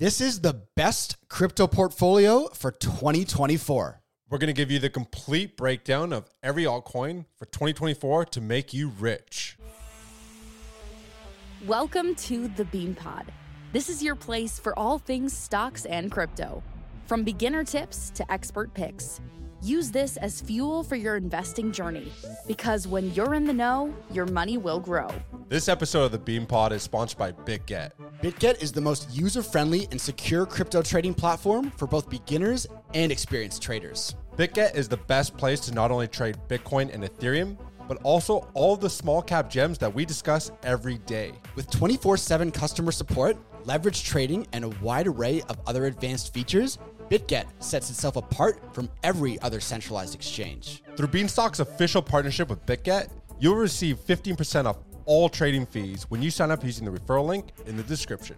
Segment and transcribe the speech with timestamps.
[0.00, 4.00] This is the best crypto portfolio for 2024.
[4.30, 8.72] We're going to give you the complete breakdown of every altcoin for 2024 to make
[8.72, 9.58] you rich.
[11.66, 13.30] Welcome to the Bean Pod.
[13.74, 16.62] This is your place for all things stocks and crypto.
[17.04, 19.20] From beginner tips to expert picks,
[19.62, 22.12] use this as fuel for your investing journey
[22.46, 25.08] because when you're in the know, your money will grow.
[25.48, 27.90] This episode of the Bean Pod is sponsored by BitGet.
[28.22, 33.10] BitGet is the most user friendly and secure crypto trading platform for both beginners and
[33.10, 34.14] experienced traders.
[34.36, 37.56] BitGet is the best place to not only trade Bitcoin and Ethereum,
[37.88, 41.32] but also all the small cap gems that we discuss every day.
[41.56, 46.78] With 24 7 customer support, leverage trading, and a wide array of other advanced features,
[47.10, 50.84] BitGet sets itself apart from every other centralized exchange.
[50.96, 53.10] Through Beanstalk's official partnership with BitGet,
[53.40, 57.48] you'll receive 15% off all trading fees when you sign up using the referral link
[57.66, 58.36] in the description.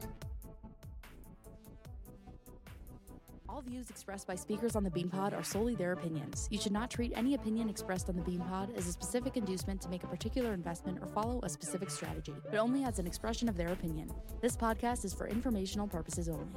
[3.46, 6.48] All views expressed by speakers on the BeanPod are solely their opinions.
[6.50, 9.90] You should not treat any opinion expressed on the BeanPod as a specific inducement to
[9.90, 13.56] make a particular investment or follow a specific strategy, but only as an expression of
[13.58, 14.10] their opinion.
[14.40, 16.48] This podcast is for informational purposes only.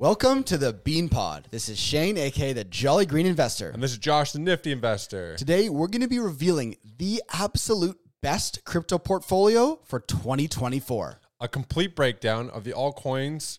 [0.00, 1.48] Welcome to the Bean Pod.
[1.50, 3.70] This is Shane, aka the Jolly Green Investor.
[3.70, 5.34] And this is Josh, the Nifty Investor.
[5.36, 11.18] Today, we're going to be revealing the absolute best crypto portfolio for 2024.
[11.40, 13.58] A complete breakdown of the altcoins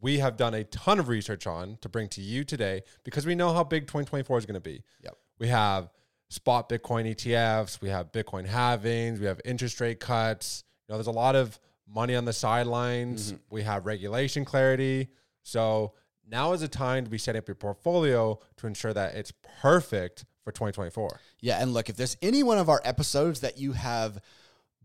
[0.00, 3.34] we have done a ton of research on to bring to you today because we
[3.34, 4.84] know how big 2024 is going to be.
[5.02, 5.16] Yep.
[5.40, 5.90] We have
[6.28, 10.62] spot Bitcoin ETFs, we have Bitcoin halvings, we have interest rate cuts.
[10.88, 11.58] You know, there's a lot of
[11.92, 13.32] money on the sidelines.
[13.32, 13.42] Mm-hmm.
[13.50, 15.08] We have regulation clarity.
[15.42, 15.94] So
[16.28, 20.24] now is the time to be setting up your portfolio to ensure that it's perfect
[20.44, 21.20] for 2024.
[21.40, 24.20] Yeah, and look, if there's any one of our episodes that you have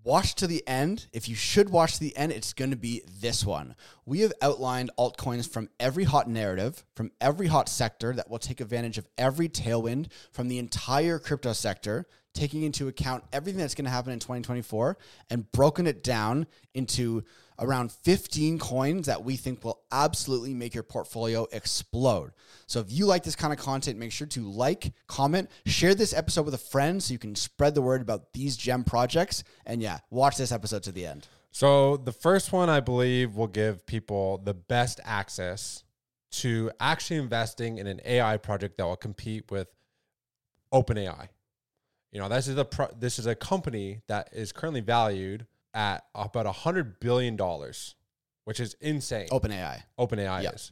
[0.03, 3.01] watched to the end, if you should watch to the end, it's going to be
[3.19, 3.75] this one.
[4.05, 8.61] We have outlined altcoins from every hot narrative, from every hot sector that will take
[8.61, 13.85] advantage of every tailwind from the entire crypto sector, taking into account everything that's going
[13.85, 14.97] to happen in 2024
[15.31, 16.45] and broken it down
[16.75, 17.23] into
[17.59, 22.31] around 15 coins that we think will absolutely make your portfolio explode.
[22.67, 26.13] So if you like this kind of content, make sure to like, comment, share this
[26.13, 29.43] episode with a friend so you can spread the word about these gem projects.
[29.65, 31.27] And yeah, watch this episode to the end.
[31.51, 35.83] So the first one I believe will give people the best access
[36.31, 39.69] to actually investing in an AI project that will compete with
[40.73, 41.29] OpenAI.
[42.11, 45.45] You know, this is a pro- this is a company that is currently valued
[45.75, 47.95] at about a hundred billion dollars,
[48.45, 49.27] which is insane.
[49.27, 49.83] OpenAI.
[49.99, 50.55] OpenAI Yep.
[50.55, 50.71] is.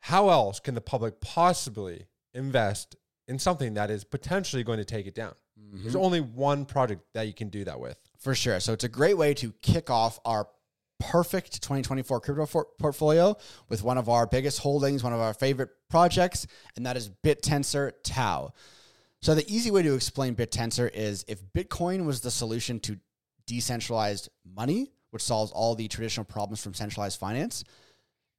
[0.00, 2.94] How else can the public possibly invest
[3.26, 5.34] in something that is potentially going to take it down?
[5.72, 6.04] There's mm-hmm.
[6.04, 7.98] only one project that you can do that with.
[8.18, 8.60] For sure.
[8.60, 10.48] So it's a great way to kick off our
[11.00, 13.36] perfect 2024 crypto for- portfolio
[13.68, 17.92] with one of our biggest holdings, one of our favorite projects, and that is BitTensor
[18.04, 18.52] Tau.
[19.22, 22.98] So the easy way to explain BitTensor is if Bitcoin was the solution to
[23.46, 27.64] decentralized money, which solves all the traditional problems from centralized finance,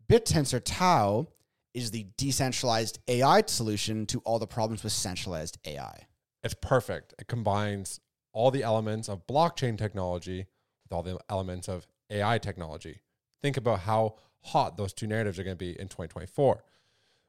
[0.10, 1.28] BitTensor Tau
[1.74, 6.08] is the decentralized AI solution to all the problems with centralized AI.
[6.44, 7.14] It's perfect.
[7.20, 8.00] It combines
[8.32, 10.46] all the elements of blockchain technology
[10.84, 13.02] with all the elements of AI technology.
[13.42, 16.64] Think about how hot those two narratives are going to be in 2024.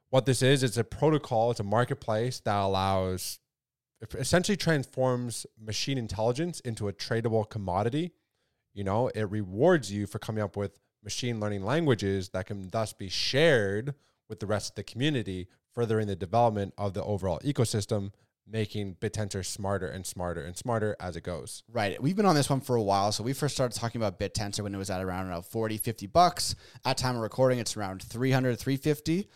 [0.09, 3.39] What this is, it's a protocol, it's a marketplace that allows,
[4.15, 8.11] essentially transforms machine intelligence into a tradable commodity.
[8.73, 12.93] You know, it rewards you for coming up with machine learning languages that can thus
[12.93, 13.95] be shared
[14.29, 18.11] with the rest of the community, furthering the development of the overall ecosystem
[18.49, 21.63] making BitTensor smarter and smarter and smarter as it goes.
[21.71, 22.01] Right.
[22.01, 23.11] We've been on this one for a while.
[23.11, 26.07] So we first started talking about BitTensor when it was at around uh, 40, 50
[26.07, 26.55] bucks.
[26.85, 29.27] At time of recording, it's around 300, 350.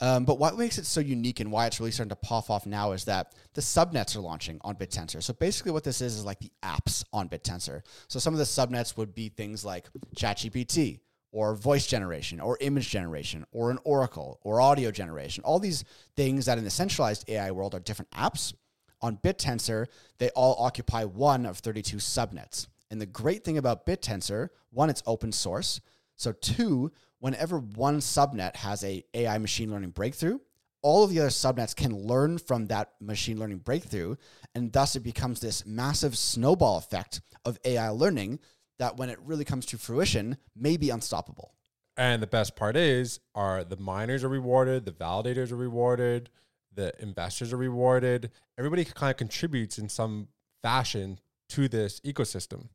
[0.00, 2.66] Um, but what makes it so unique and why it's really starting to pop off
[2.66, 5.22] now is that the subnets are launching on BitTensor.
[5.22, 7.82] So basically, what this is is like the apps on BitTensor.
[8.06, 11.00] So some of the subnets would be things like ChatGPT
[11.32, 15.42] or voice generation or image generation or an Oracle or audio generation.
[15.44, 15.84] All these
[16.16, 18.54] things that in the centralized AI world are different apps.
[19.00, 19.86] On BitTensor,
[20.18, 22.66] they all occupy one of 32 subnets.
[22.90, 25.80] And the great thing about BitTensor, one, it's open source.
[26.18, 30.40] So two, whenever one subnet has a AI machine learning breakthrough,
[30.82, 34.16] all of the other subnets can learn from that machine learning breakthrough.
[34.54, 38.40] And thus it becomes this massive snowball effect of AI learning
[38.80, 41.54] that when it really comes to fruition may be unstoppable.
[41.96, 46.30] And the best part is, are the miners are rewarded, the validators are rewarded,
[46.74, 48.30] the investors are rewarded.
[48.56, 50.28] Everybody kind of contributes in some
[50.62, 51.18] fashion
[51.50, 52.68] to this ecosystem.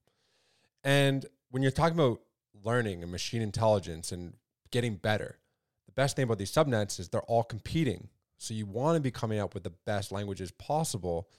[0.83, 2.21] And when you're talking about
[2.63, 4.33] learning and machine intelligence and
[4.71, 5.37] getting better.
[5.85, 8.09] The best thing about these subnets is they're all competing.
[8.37, 11.29] So you want to be coming up with the best languages possible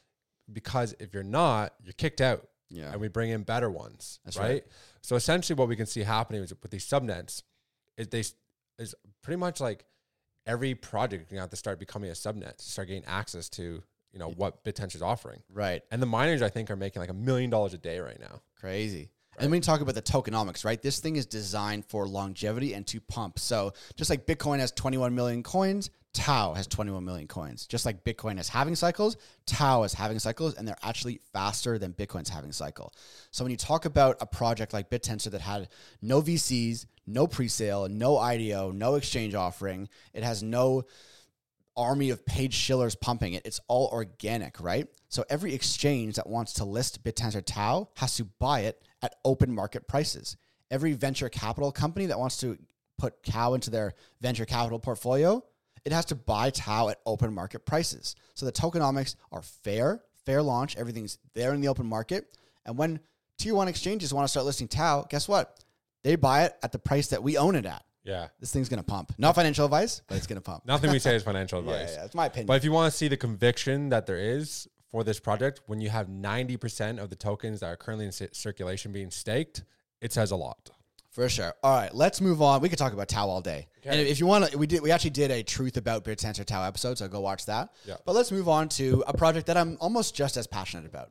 [0.52, 2.48] because if you're not, you're kicked out.
[2.70, 2.92] Yeah.
[2.92, 4.20] And we bring in better ones.
[4.36, 4.38] Right?
[4.38, 4.64] right.
[5.02, 7.42] So essentially what we can see happening is with these subnets
[7.96, 8.24] is they
[8.82, 9.84] is pretty much like
[10.46, 13.82] every project to have to start becoming a subnet to start getting access to,
[14.12, 15.42] you know, what BitTensor is offering.
[15.52, 15.82] Right.
[15.90, 18.40] And the miners I think are making like a million dollars a day right now.
[18.58, 19.10] Crazy.
[19.38, 20.80] And when you talk about the tokenomics, right?
[20.80, 23.38] This thing is designed for longevity and to pump.
[23.38, 27.66] So just like Bitcoin has 21 million coins, Tau has 21 million coins.
[27.66, 29.16] Just like Bitcoin has halving cycles,
[29.46, 32.92] Tau is halving cycles, and they're actually faster than Bitcoin's halving cycle.
[33.32, 35.68] So when you talk about a project like BitTensor that had
[36.00, 40.84] no VCs, no pre-sale, no IDO, no exchange offering, it has no
[41.76, 43.44] army of paid shillers pumping it.
[43.44, 44.86] It's all organic, right?
[45.08, 49.54] So every exchange that wants to list BitTensor Tau has to buy it at open
[49.54, 50.36] market prices.
[50.70, 52.58] Every venture capital company that wants to
[52.98, 55.44] put Tau into their venture capital portfolio,
[55.84, 58.16] it has to buy Tau at open market prices.
[58.32, 62.36] So the tokenomics are fair, fair launch, everything's there in the open market.
[62.64, 62.98] And when
[63.36, 65.62] tier one exchanges want to start listing Tau, guess what?
[66.02, 67.84] They buy it at the price that we own it at.
[68.04, 68.28] Yeah.
[68.40, 69.14] This thing's gonna pump.
[69.18, 70.66] Not financial advice, but it's gonna pump.
[70.66, 71.94] Nothing we say is financial yeah, advice.
[71.94, 72.46] yeah, that's my opinion.
[72.46, 75.80] But if you want to see the conviction that there is for this project, when
[75.80, 79.64] you have 90% of the tokens that are currently in ci- circulation being staked,
[80.00, 80.70] it says a lot.
[81.10, 81.52] For sure.
[81.64, 82.60] All right, let's move on.
[82.60, 83.66] We could talk about Tau all day.
[83.84, 84.82] And if you want to, we did.
[84.82, 87.70] We actually did a truth about BitTensor Tau episode, so go watch that.
[87.84, 87.96] Yeah.
[88.06, 91.10] But let's move on to a project that I'm almost just as passionate about.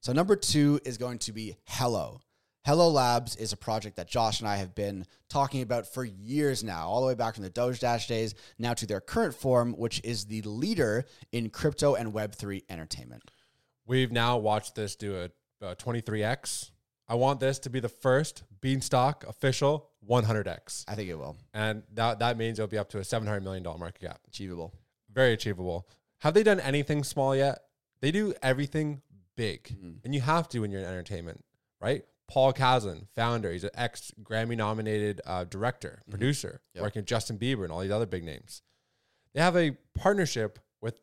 [0.00, 2.22] So number two is going to be Hello.
[2.66, 6.62] Hello Labs is a project that Josh and I have been talking about for years
[6.62, 9.72] now, all the way back from the Doge Dash days, now to their current form,
[9.72, 13.22] which is the leader in crypto and Web3 entertainment.
[13.86, 16.70] We've now watched this do a, a 23x.
[17.08, 20.84] I want this to be the first Beanstalk official 100x.
[20.86, 21.38] I think it will.
[21.54, 24.20] And that, that means it'll be up to a $700 million market cap.
[24.28, 24.74] Achievable.
[25.10, 25.88] Very achievable.
[26.18, 27.60] Have they done anything small yet?
[28.02, 29.00] They do everything
[29.34, 29.64] big.
[29.64, 29.90] Mm-hmm.
[30.04, 31.42] And you have to when you're in entertainment,
[31.80, 32.04] right?
[32.30, 36.82] Paul Kazan, founder, he's an ex Grammy nominated uh, director, producer, Yep.
[36.82, 38.62] working with Justin Bieber and all these other big names.
[39.34, 41.00] They have a partnership with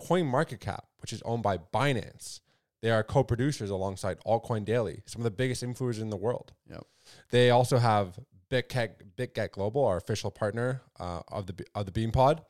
[0.00, 2.40] CoinMarketCap, which is owned by Binance.
[2.82, 6.52] They are co producers alongside Altcoin Daily, some of the biggest influencers in the world.
[6.68, 6.84] Yep.
[7.30, 8.18] They also have
[8.50, 12.40] BitGet, BitGet Global, our official partner uh, of the of the Beanpod,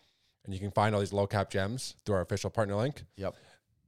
[0.45, 3.05] and you can find all these low cap gems through our official partner link.
[3.17, 3.35] Yep.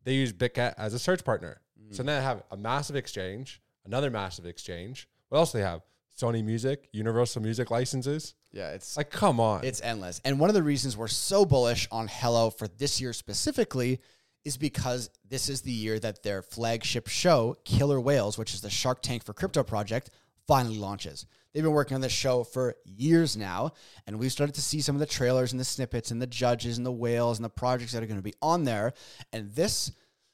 [0.05, 1.61] They use BitGet as a search partner,
[1.91, 5.09] so then they have a massive exchange, another massive exchange.
[5.29, 5.83] What else do they have?
[6.19, 8.35] Sony Music, Universal Music licenses.
[8.53, 10.21] Yeah, it's Like, come on, It's endless.
[10.25, 14.01] And one of the reasons we're so bullish on Hello for this year specifically
[14.45, 18.71] is because this is the year that their flagship show, Killer Whales, which is the
[18.71, 20.11] Shark Tank for Crypto project,
[20.47, 21.27] finally launches.
[21.53, 23.73] They've been working on this show for years now,
[24.07, 26.77] and we've started to see some of the trailers and the snippets and the judges
[26.77, 28.95] and the whales and the projects that are going to be on there.
[29.33, 29.93] And this,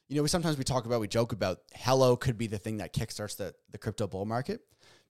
[0.09, 2.77] you know, we sometimes we talk about, we joke about Hello could be the thing
[2.77, 4.61] that kickstarts the, the crypto bull market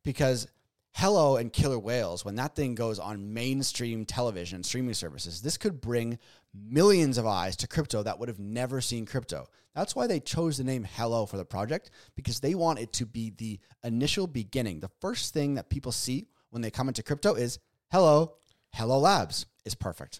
[0.03, 0.47] because
[0.93, 5.79] Hello and Killer Whales, when that thing goes on mainstream television, streaming services, this could
[5.79, 6.19] bring
[6.53, 9.45] millions of eyes to crypto that would have never seen crypto.
[9.73, 13.05] That's why they chose the name Hello for the project, because they want it to
[13.05, 14.81] be the initial beginning.
[14.81, 17.59] The first thing that people see when they come into crypto is
[17.91, 18.33] Hello,
[18.73, 20.19] Hello Labs is perfect.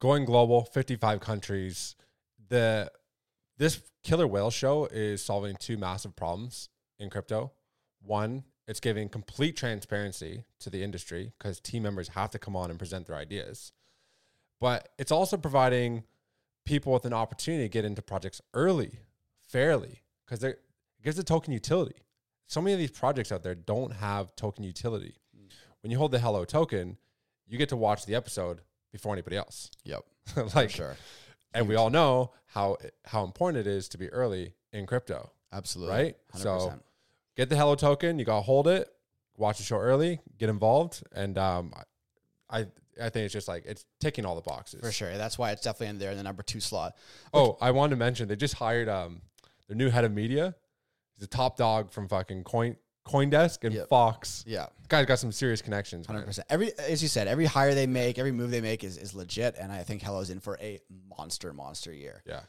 [0.00, 1.94] going global, 55 countries.
[2.48, 2.90] The
[3.60, 7.52] this killer whale show is solving two massive problems in crypto.
[8.02, 12.70] One, it's giving complete transparency to the industry because team members have to come on
[12.70, 13.72] and present their ideas.
[14.62, 16.04] But it's also providing
[16.64, 19.00] people with an opportunity to get into projects early,
[19.46, 20.58] fairly, because it
[21.04, 21.96] gives a token utility.
[22.46, 25.16] So many of these projects out there don't have token utility.
[25.36, 25.52] Mm.
[25.82, 26.96] When you hold the Hello token,
[27.46, 29.70] you get to watch the episode before anybody else.
[29.84, 30.04] Yep.
[30.54, 30.96] like, sure.
[31.54, 35.94] And we all know how how important it is to be early in crypto, Absolutely.
[35.94, 36.16] right?
[36.34, 36.38] 100%.
[36.38, 36.74] So
[37.36, 38.18] get the Hello token.
[38.18, 38.88] You gotta hold it,
[39.36, 41.72] watch the show early, get involved, and um,
[42.48, 42.66] I
[43.00, 44.80] I think it's just like it's ticking all the boxes.
[44.80, 45.16] for sure.
[45.16, 46.96] That's why it's definitely in there in the number two slot.
[47.32, 49.22] Oh, I wanted to mention they just hired um
[49.68, 50.54] their new head of media.
[51.14, 52.76] He's a top dog from fucking Coin
[53.10, 53.88] CoinDesk and Yep.
[53.88, 54.44] Fox.
[54.46, 54.66] Yeah.
[54.82, 56.08] The guy's got some serious connections.
[56.08, 56.16] man.
[56.16, 56.46] Hundred percent.
[56.50, 59.56] Every as you said, every hire they make, every move they make is, is legit,
[59.58, 60.80] and I think Hello's in for a
[61.16, 62.22] monster, monster year.
[62.26, 62.40] Yeah.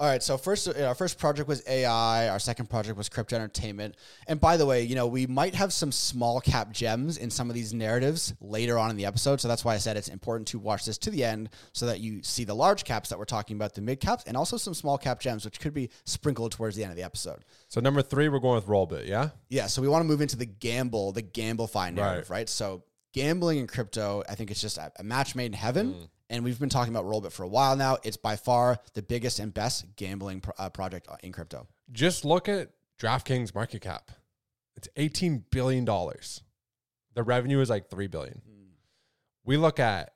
[0.00, 2.30] All right, so first, uh, our first project was AI.
[2.30, 3.96] Our second project was crypto entertainment.
[4.26, 7.50] And by the way, you know we might have some small cap gems in some
[7.50, 9.42] of these narratives later on in the episode.
[9.42, 12.00] So that's why I said it's important to watch this to the end so that
[12.00, 14.72] you see the large caps that we're talking about, the mid caps, and also some
[14.72, 17.44] small cap gems, which could be sprinkled towards the end of the episode.
[17.68, 19.06] So number three, we're going with Rollbit.
[19.06, 19.28] Yeah.
[19.50, 22.38] Yeah, so we want to move into the gamble, the GambleFi narrative, Right.
[22.38, 22.48] right?
[22.48, 26.08] So gambling in crypto, I think it's just a, a match made in heaven.
[26.30, 27.98] And we've been talking about Rollbit for a while now.
[28.04, 31.66] It's by far the biggest and best gambling pro- uh, project in crypto.
[31.90, 32.70] Just look at
[33.00, 34.12] DraftKings market cap.
[34.76, 35.84] It's $18 billion.
[35.84, 38.40] The revenue is like 3 billion.
[39.44, 40.14] We look at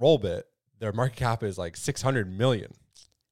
[0.00, 0.42] Rollbit,
[0.78, 2.72] their market cap is like 600 million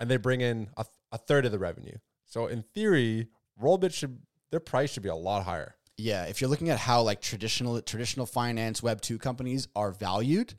[0.00, 1.97] and they bring in a, a third of the revenue.
[2.25, 3.28] So in theory,
[3.62, 4.19] Rollbit should
[4.50, 5.75] their price should be a lot higher.
[5.97, 10.54] Yeah, if you're looking at how like traditional traditional finance Web two companies are valued,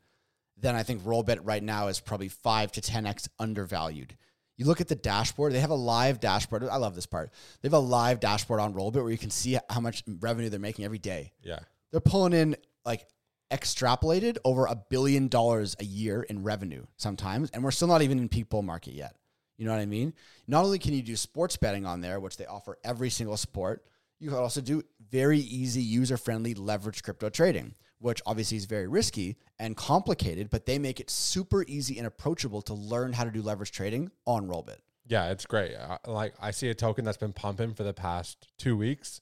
[0.56, 4.16] then I think Rollbit right now is probably five to ten x undervalued.
[4.56, 6.64] You look at the dashboard; they have a live dashboard.
[6.64, 7.30] I love this part.
[7.60, 10.58] They have a live dashboard on Rollbit where you can see how much revenue they're
[10.58, 11.32] making every day.
[11.42, 11.58] Yeah.
[11.90, 13.06] They're pulling in like
[13.50, 18.18] extrapolated over a billion dollars a year in revenue sometimes, and we're still not even
[18.18, 19.16] in peak bull market yet.
[19.56, 20.12] You know what I mean?
[20.46, 23.84] Not only can you do sports betting on there, which they offer every single sport,
[24.18, 28.86] you can also do very easy, user friendly leverage crypto trading, which obviously is very
[28.86, 33.30] risky and complicated, but they make it super easy and approachable to learn how to
[33.30, 34.78] do leverage trading on Rollbit.
[35.08, 35.74] Yeah, it's great.
[35.76, 39.20] I, like I see a token that's been pumping for the past two weeks,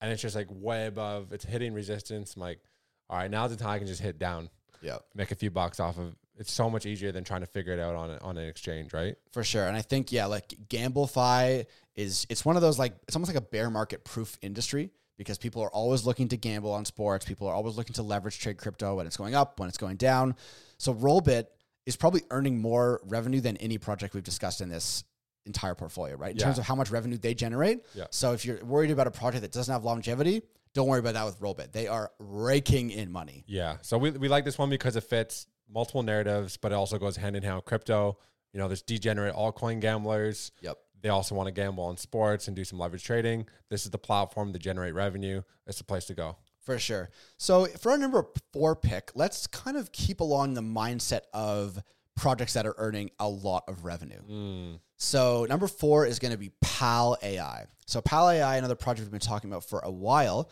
[0.00, 1.32] and it's just like way above.
[1.32, 2.34] It's hitting resistance.
[2.36, 2.60] I'm like,
[3.08, 4.50] all right, now's the time I can just hit down,
[4.82, 4.98] Yeah.
[5.14, 6.14] make a few bucks off of.
[6.36, 8.92] It's so much easier than trying to figure it out on a, on an exchange,
[8.92, 9.14] right?
[9.32, 9.66] For sure.
[9.68, 13.38] And I think, yeah, like GambleFi is it's one of those like it's almost like
[13.42, 17.24] a bear market proof industry because people are always looking to gamble on sports.
[17.24, 19.96] People are always looking to leverage trade crypto when it's going up, when it's going
[19.96, 20.34] down.
[20.78, 21.46] So Rollbit
[21.86, 25.04] is probably earning more revenue than any project we've discussed in this
[25.46, 26.32] entire portfolio, right?
[26.32, 26.44] In Yeah.
[26.46, 27.84] terms of how much revenue they generate.
[27.94, 28.06] Yeah.
[28.10, 30.42] So if you're worried about a project that doesn't have longevity,
[30.72, 31.70] don't worry about that with Rollbit.
[31.72, 33.44] They are raking in money.
[33.46, 33.76] Yeah.
[33.82, 37.16] So we, we like this one because it fits multiple narratives, but it also goes
[37.16, 38.18] hand in hand with crypto.
[38.52, 40.50] You know, there's degenerate altcoin gamblers.
[40.62, 40.78] Yep.
[41.04, 43.46] They also want to gamble on sports and do some leverage trading.
[43.68, 45.42] This is the platform to generate revenue.
[45.66, 46.38] It's the place to go.
[46.62, 47.10] For sure.
[47.36, 51.78] So for our number four pick, let's kind of keep along the mindset of
[52.16, 54.22] projects that are earning a lot of revenue.
[54.26, 54.80] Mm.
[54.96, 57.66] So number four is going to be PAAL AI.
[57.84, 60.48] So PAAL AI, another project we've been talking about for a while.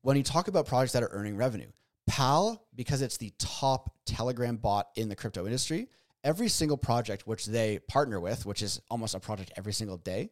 [0.00, 1.70] When you talk about projects that are earning revenue,
[2.08, 5.88] PAAL, because it's the top Telegram bot in the crypto industry,
[6.24, 10.30] every single project which they partner with, which is almost a project every single day,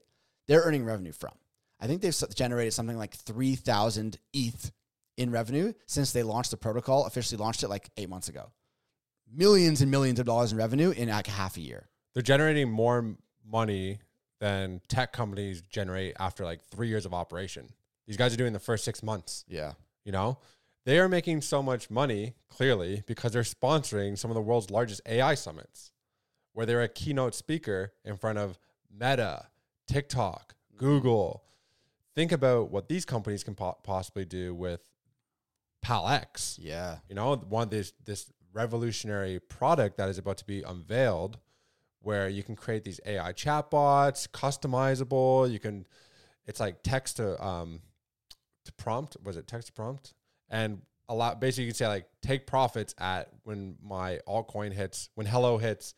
[0.48, 1.32] they're earning revenue from.
[1.80, 4.72] I think they've generated something like 3,000 ETH
[5.16, 8.50] in revenue since they launched the protocol, officially launched it like eight months ago.
[9.32, 11.88] Millions and millions of dollars in revenue in like half a year.
[12.14, 13.16] They're generating more
[13.46, 14.00] money
[14.40, 17.68] than tech companies generate after like three years of operation.
[18.06, 19.44] These guys are doing the first six months.
[19.46, 19.72] Yeah.
[20.04, 20.38] You know,
[20.90, 25.00] they are making so much money clearly because they're sponsoring some of the world's largest
[25.06, 25.92] AI summits,
[26.52, 28.58] where they're a keynote speaker in front of
[28.92, 29.46] Meta,
[29.86, 31.44] TikTok, Google.
[32.16, 34.80] Think about what these companies can po- possibly do with
[35.86, 36.58] PalX.
[36.60, 36.96] Yeah.
[37.08, 41.38] You know, one this this revolutionary product that is about to be unveiled,
[42.00, 45.48] where you can create these AI chatbots, customizable.
[45.48, 45.86] You can,
[46.48, 47.82] it's like text to um
[48.64, 49.16] to prompt.
[49.22, 50.14] Was it text to prompt?
[50.50, 51.40] And a lot.
[51.40, 55.94] Basically, you can say like take profits at when my altcoin hits when Hello hits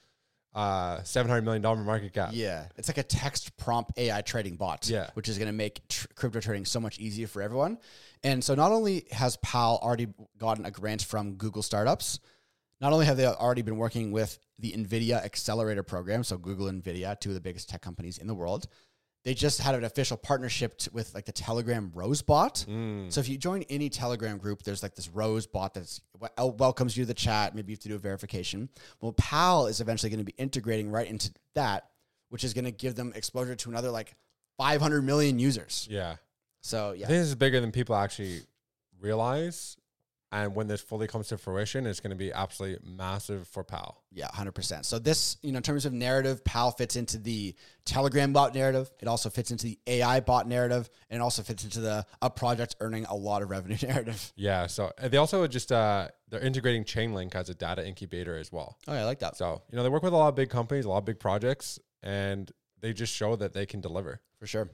[0.54, 2.30] uh seven hundred million dollar market cap.
[2.32, 4.88] Yeah, it's like a text prompt AI trading bot.
[4.88, 5.10] Yeah.
[5.14, 7.78] which is going to make tr- crypto trading so much easier for everyone.
[8.22, 12.20] And so, not only has PAAL already gotten a grant from Google startups,
[12.80, 16.82] not only have they already been working with the NVIDIA Accelerator program, so Google and
[16.82, 18.66] NVIDIA, two of the biggest tech companies in the world,
[19.24, 22.64] they just had an official partnership t- with like the Telegram Rose bot.
[22.68, 23.12] Mm.
[23.12, 26.96] So if you join any Telegram group, there's like this Rose bot that's wel- welcomes
[26.96, 27.54] you to the chat.
[27.54, 28.68] Maybe you have to do a verification.
[29.00, 31.88] Well, PAAL is eventually going to be integrating right into that,
[32.30, 34.14] which is going to give them exposure to another like
[34.58, 35.86] 500 million users.
[35.90, 36.16] Yeah.
[36.60, 38.40] So I yeah, think this is bigger than people actually
[39.00, 39.76] realize.
[40.32, 44.02] And when this fully comes to fruition, it's going to be absolutely massive for PAAL.
[44.10, 44.86] yeah, 100%.
[44.86, 48.90] So this, you know, in terms of narrative, PAAL fits into the Telegram bot narrative.
[49.00, 52.30] It also fits into the AI bot narrative, and it also fits into the a
[52.30, 54.32] project earning a lot of revenue narrative.
[54.34, 54.66] Yeah.
[54.68, 58.78] So they also just uh, they're integrating Chainlink as a data incubator as well.
[58.88, 59.36] Oh, yeah, I like that.
[59.36, 61.20] So you know they work with a lot of big companies, a lot of big
[61.20, 64.22] projects, and they just show that they can deliver.
[64.38, 64.70] For sure.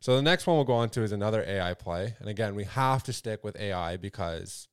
[0.00, 2.64] So the next one we'll go on to is another AI play, and again we
[2.64, 4.66] have to stick with AI because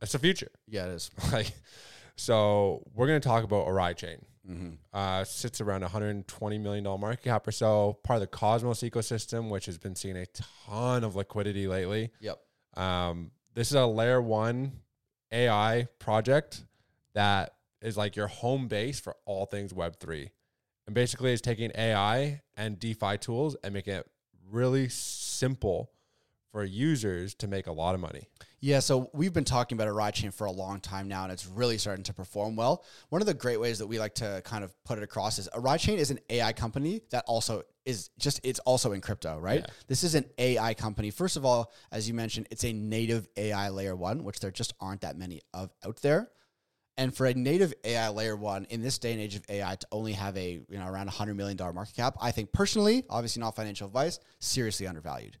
[0.00, 0.50] it's the future.
[0.66, 1.10] Yeah, it is.
[1.32, 1.50] like,
[2.16, 4.18] so we're going to talk about Oraichain.
[4.48, 4.70] Mm-hmm.
[4.94, 7.98] Uh, sits around 120 million dollar market cap or so.
[8.02, 10.26] Part of the Cosmos ecosystem, which has been seeing a
[10.66, 12.10] ton of liquidity lately.
[12.20, 12.38] Yep.
[12.74, 14.72] Um, this is a layer one
[15.32, 16.64] AI project
[17.14, 20.30] that is like your home base for all things Web3.
[20.86, 24.06] And basically, is taking AI and DeFi tools and making it
[24.50, 25.90] really simple
[26.58, 28.26] for users to make a lot of money.
[28.58, 31.78] Yeah, so we've been talking about Oraichain for a long time now, and it's really
[31.78, 32.84] starting to perform well.
[33.10, 35.48] One of the great ways that we like to kind of put it across is
[35.54, 39.60] Oraichain is an AI company that also is just it's also in crypto, right?
[39.60, 39.74] Yeah.
[39.86, 41.12] This is an AI company.
[41.12, 44.74] First of all, as you mentioned, it's a native AI layer one, which there just
[44.80, 46.28] aren't that many of out there.
[46.96, 49.86] And for a native AI layer one in this day and age of AI to
[49.92, 53.04] only have a you know around a hundred million dollar market cap, I think personally,
[53.08, 55.38] obviously not financial advice, seriously undervalued.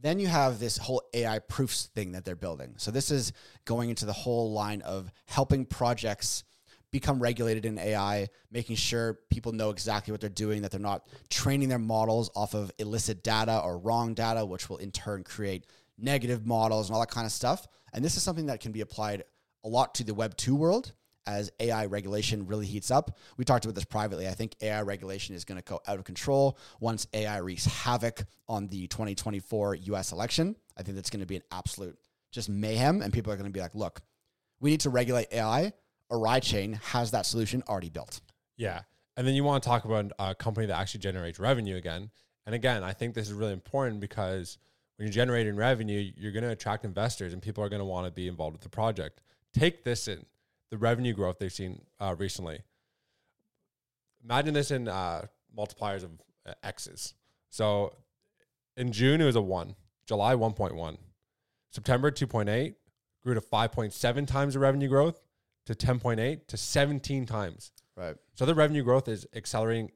[0.00, 2.74] Then you have this whole AI proofs thing that they're building.
[2.76, 3.32] So this is
[3.64, 6.44] going into the whole line of helping projects
[6.90, 11.06] become regulated in AI, making sure people know exactly what they're doing, that they're not
[11.28, 15.66] training their models off of illicit data or wrong data, which will in turn create
[15.98, 17.66] negative models and all that kind of stuff.
[17.92, 19.24] And this is something that can be applied
[19.64, 20.92] a lot to the Web 2 world
[21.28, 23.18] as AI regulation really heats up.
[23.36, 24.26] We talked about this privately.
[24.26, 28.24] I think AI regulation is going to go out of control once AI wreaks havoc
[28.48, 30.56] on the 2024 US election.
[30.76, 31.98] I think that's going to be an absolute
[32.32, 33.02] just mayhem.
[33.02, 34.00] And people are going to be like, look,
[34.58, 35.74] we need to regulate AI.
[36.10, 38.22] Oraichain has that solution already built.
[38.56, 38.80] Yeah.
[39.18, 42.10] And then you want to talk about uh, a company that actually generates revenue again.
[42.46, 44.56] And again, I think this is really important because
[44.96, 48.06] when you're generating revenue, you're going to attract investors and people are going to want
[48.06, 49.20] to be involved with the project.
[49.52, 50.24] Take this in
[50.70, 52.60] the revenue growth they've seen uh, recently.
[54.24, 56.10] Imagine this in uh, multipliers of
[56.46, 57.14] uh, X's.
[57.50, 57.94] So
[58.76, 59.74] in June, it was a one,
[60.06, 60.98] July, 1.1,
[61.70, 62.74] September, 2.8,
[63.22, 65.20] grew to 5.7 times the revenue growth,
[65.66, 67.72] to 10.8, to 17 times.
[67.96, 68.16] Right.
[68.34, 69.90] So the revenue growth is accelerating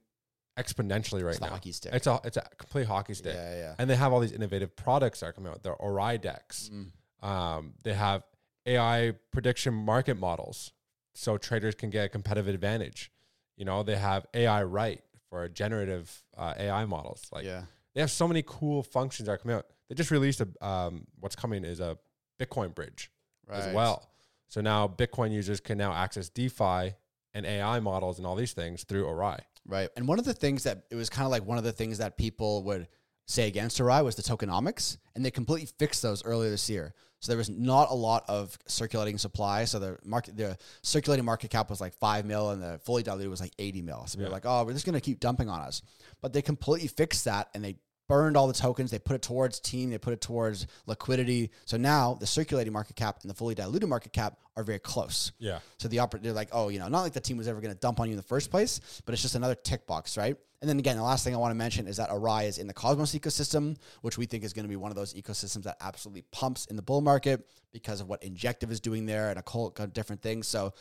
[0.59, 1.49] exponentially right It's now.
[1.49, 1.95] hockey stick.
[1.95, 3.35] It's a it's a complete hockey stick.
[3.35, 3.75] Yeah, yeah.
[3.79, 5.63] And they have all these innovative products that are coming out.
[5.63, 6.71] They're OraiDEX.
[6.71, 7.27] Mm.
[7.27, 8.23] Um, they have
[8.67, 10.73] AI prediction market models,
[11.15, 13.11] so traders can get a competitive advantage.
[13.57, 17.27] You know, they have AI right for generative uh, AI models.
[17.33, 17.63] Like yeah.
[17.95, 19.67] they have so many cool functions that are coming out.
[19.89, 21.99] They just released a um, what's coming is a
[22.41, 23.11] Bitcoin bridge
[23.51, 24.09] as well.
[24.49, 26.95] So now Bitcoin users can now access DeFi
[27.35, 29.39] and AI models and all these things through Orai.
[29.67, 29.89] Right.
[29.97, 31.99] And one of the things that it was kind of like one of the things
[31.99, 32.89] that people would
[33.27, 36.95] say against Orai was the tokenomics, and they completely fixed those earlier this year.
[37.23, 39.65] So there was not a lot of circulating supply.
[39.65, 43.31] So the market, the circulating market cap was like five mil, and the fully diluted
[43.31, 44.05] was like eighty mil.
[44.07, 45.83] So we were like, oh, we're just going to keep dumping on us.
[46.21, 47.77] But they completely fixed that, and they
[48.09, 48.91] burned all the tokens.
[48.91, 49.91] They put it towards team.
[49.91, 51.53] They put it towards liquidity.
[51.65, 55.31] So now the circulating market cap and the fully diluted market cap are very close.
[55.39, 55.61] Yeah.
[55.79, 57.73] So the oper- they're like, oh, you know, not like the team was ever going
[57.73, 60.37] to dump on you in the first place, but it's just another tick box, right?
[60.63, 62.69] And then again, the last thing I want to mention is that Orai is in
[62.69, 65.77] the Cosmos ecosystem, which we think is going to be one of those ecosystems that
[65.81, 69.43] absolutely pumps in the bull market because of what Injective is doing there and a
[69.83, 70.47] of different things.
[70.47, 70.73] So,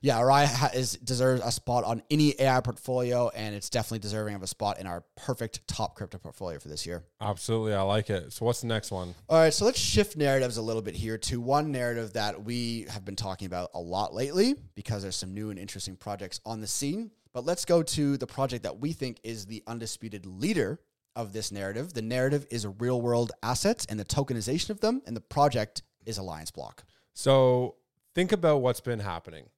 [0.00, 4.34] yeah, Orai ha- is deserves a spot on any AI portfolio, and it's definitely deserving
[4.34, 7.04] of a spot in our perfect top crypto portfolio for this year.
[7.20, 7.74] Absolutely.
[7.74, 8.32] I like it.
[8.32, 9.14] So what's the next one?
[9.28, 12.86] All right, so let's shift narratives a little bit here to one narrative that we
[12.88, 16.62] have been talking about a lot lately because there's some new and interesting projects on
[16.62, 17.10] the scene.
[17.36, 20.80] But let's go to the project that we think is the undisputed leader
[21.14, 21.92] of this narrative.
[21.92, 26.16] The narrative is real world assets and the tokenization of them, and the project is
[26.16, 26.84] Alliance Block.
[27.12, 27.74] So
[28.14, 29.50] think about what's been happening.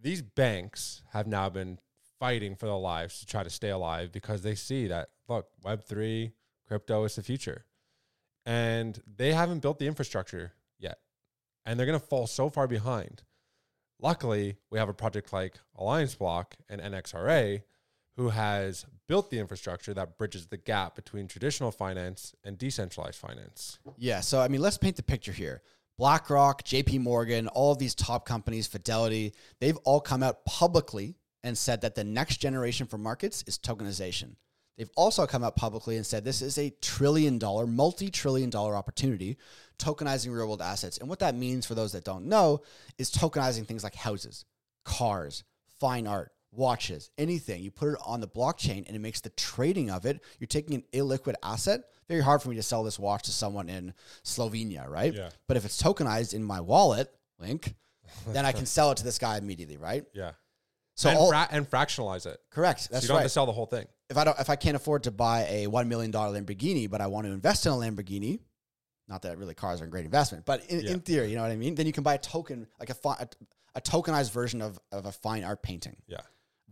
[0.00, 1.78] These banks have now been
[2.18, 6.32] fighting for their lives to try to stay alive because they see that look, Web3,
[6.66, 7.66] crypto is the future.
[8.46, 11.00] And they haven't built the infrastructure yet.
[11.66, 13.24] And they're going to fall so far behind.
[14.02, 17.62] Luckily, we have a project like Alliance Block and NXRA
[18.16, 23.78] who has built the infrastructure that bridges the gap between traditional finance and decentralized finance.
[23.96, 25.62] Yeah, so I mean, let's paint the picture here.
[25.98, 31.56] BlackRock, JP Morgan, all of these top companies, Fidelity, they've all come out publicly and
[31.56, 34.36] said that the next generation for markets is tokenization.
[34.80, 38.74] They've also come out publicly and said this is a trillion dollar, multi trillion dollar
[38.74, 39.36] opportunity,
[39.78, 40.96] tokenizing real world assets.
[40.96, 42.62] And what that means for those that don't know
[42.96, 44.46] is tokenizing things like houses,
[44.86, 45.44] cars,
[45.80, 47.62] fine art, watches, anything.
[47.62, 50.24] You put it on the blockchain and it makes the trading of it.
[50.38, 51.82] You're taking an illiquid asset.
[52.08, 53.92] Very hard for me to sell this watch to someone in
[54.24, 55.12] Slovenia, right?
[55.12, 55.28] Yeah.
[55.46, 57.74] But if it's tokenized in my wallet, Link,
[58.28, 60.06] then I can sell it to this guy immediately, right?
[60.14, 60.30] Yeah.
[60.96, 62.40] So and, all, fra- and fractionalize it.
[62.50, 62.80] correct.
[62.80, 63.22] So That's you don't right.
[63.24, 63.84] have to sell the whole thing.
[64.10, 67.00] If I don't, if I can't afford to buy a one million dollar Lamborghini, but
[67.00, 68.40] I want to invest in a Lamborghini,
[69.08, 70.90] not that really cars are a great investment, but in, Yeah.
[70.92, 71.74] in theory, you know what I mean.
[71.76, 73.28] Then you can buy a token, like a, a,
[73.76, 75.96] a tokenized version of, of a fine art painting.
[76.08, 76.20] Yeah.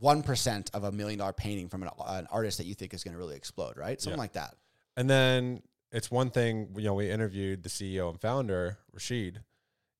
[0.00, 3.02] One percent of a million dollar painting from an, an artist that you think is
[3.04, 4.00] going to really explode, right?
[4.00, 4.22] Something Yeah.
[4.22, 4.54] like that.
[4.96, 9.36] And then it's one thing, you know, we interviewed the CEO and founder, Rachid,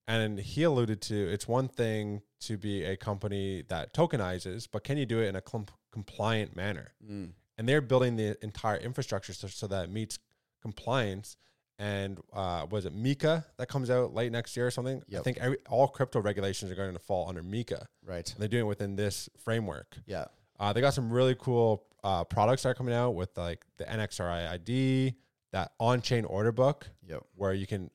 [0.09, 4.97] and he alluded to it's one thing to be a company that tokenizes, but can
[4.97, 6.95] you do it in a com- compliant manner?
[7.09, 7.31] Mm.
[7.57, 10.19] And they're building the entire infrastructure so, so that it meets
[10.63, 11.37] compliance
[11.79, 15.01] and uh, was it MiCA that comes out late next year or something?
[15.21, 17.87] I think every, all crypto regulations are going to fall under MiCA.
[18.05, 18.29] Right.
[18.29, 19.97] And they're doing it within this framework.
[20.07, 20.25] Yeah.
[20.59, 23.85] Uh, they got some really cool uh, products that are coming out with like the
[23.85, 25.15] NXRI ID,
[25.53, 27.25] that on-chain order book Yep.
[27.37, 27.91] where you can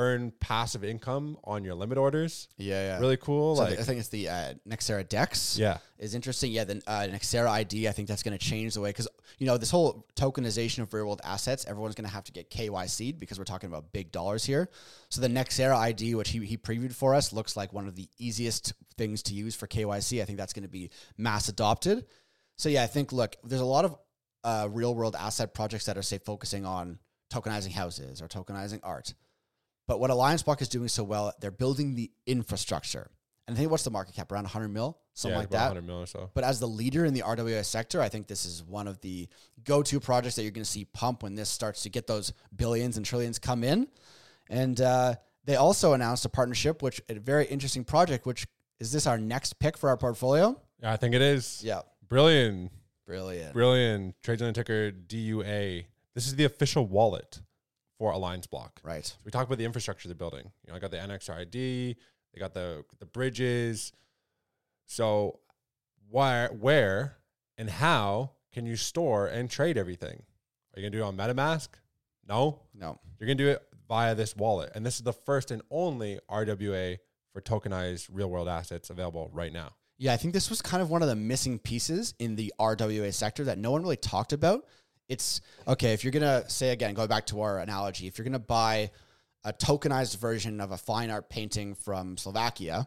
[0.00, 2.48] earn passive income on your limit orders.
[2.56, 2.82] Yeah.
[2.82, 2.98] Yeah.
[2.98, 3.56] Really cool.
[3.56, 5.58] So like I think it's the uh, Nexera Dex.
[5.58, 6.52] yeah, is interesting.
[6.52, 9.08] Yeah, the uh, Nexera ID, I think that's going to change the way because
[9.38, 11.66] you know this whole tokenization of real world assets.
[11.66, 14.70] Everyone's going to have to get KYC'd because we're talking about big dollars here.
[15.10, 18.08] So the Nexera ID, which he, he previewed for us, looks like one of the
[18.18, 20.22] easiest things to use for KYC.
[20.22, 22.06] I think that's going to be mass adopted.
[22.56, 23.96] So yeah, I think look, there's a lot of
[24.44, 26.98] uh, real world asset projects that are say focusing on
[27.32, 29.14] tokenizing houses or tokenizing art.
[29.90, 33.10] But what Alliance Block is doing so well, they're building the infrastructure.
[33.48, 35.74] And I think what's the market cap around 100 mil, something yeah, like about that.
[35.74, 36.30] 100 mil or so.
[36.32, 39.28] But as the leader in the RWA sector, I think this is one of the
[39.64, 42.98] go-to projects that you're going to see pump when this starts to get those billions
[42.98, 43.88] and trillions come in.
[44.48, 48.26] And uh, they also announced a partnership, which a very interesting project.
[48.26, 48.46] Which
[48.78, 50.56] is this our next pick for our portfolio?
[50.80, 51.64] Yeah, I think it is.
[51.64, 52.70] Yeah, Brillion.
[53.06, 53.52] Brillion.
[53.52, 54.14] Brillion.
[54.22, 55.86] Trades on the ticker DUA.
[56.14, 57.40] This is the official wallet
[58.00, 58.80] for Alliance Block.
[58.82, 59.04] Right.
[59.04, 60.50] So we talked about the infrastructure they're building.
[60.64, 61.52] You know, I got the NXRID,
[62.32, 63.92] they got the the bridges.
[64.86, 65.40] So
[66.08, 67.18] where where
[67.58, 70.22] and how can you store and trade everything?
[70.74, 71.68] Are you gonna do it on MetaMask?
[72.26, 72.62] No.
[72.72, 72.98] No.
[73.18, 74.72] You're gonna do it via this wallet.
[74.74, 76.96] And this is the first and only RWA
[77.34, 79.74] for tokenized real world assets available right now.
[79.98, 83.12] Yeah, I think this was kind of one of the missing pieces in the RWA
[83.12, 84.64] sector that no one really talked about.
[85.10, 88.24] It's okay, if you're going to say again, going back to our analogy, if you're
[88.24, 88.92] going to buy
[89.44, 92.86] a tokenized version of a fine art painting from Slovakia,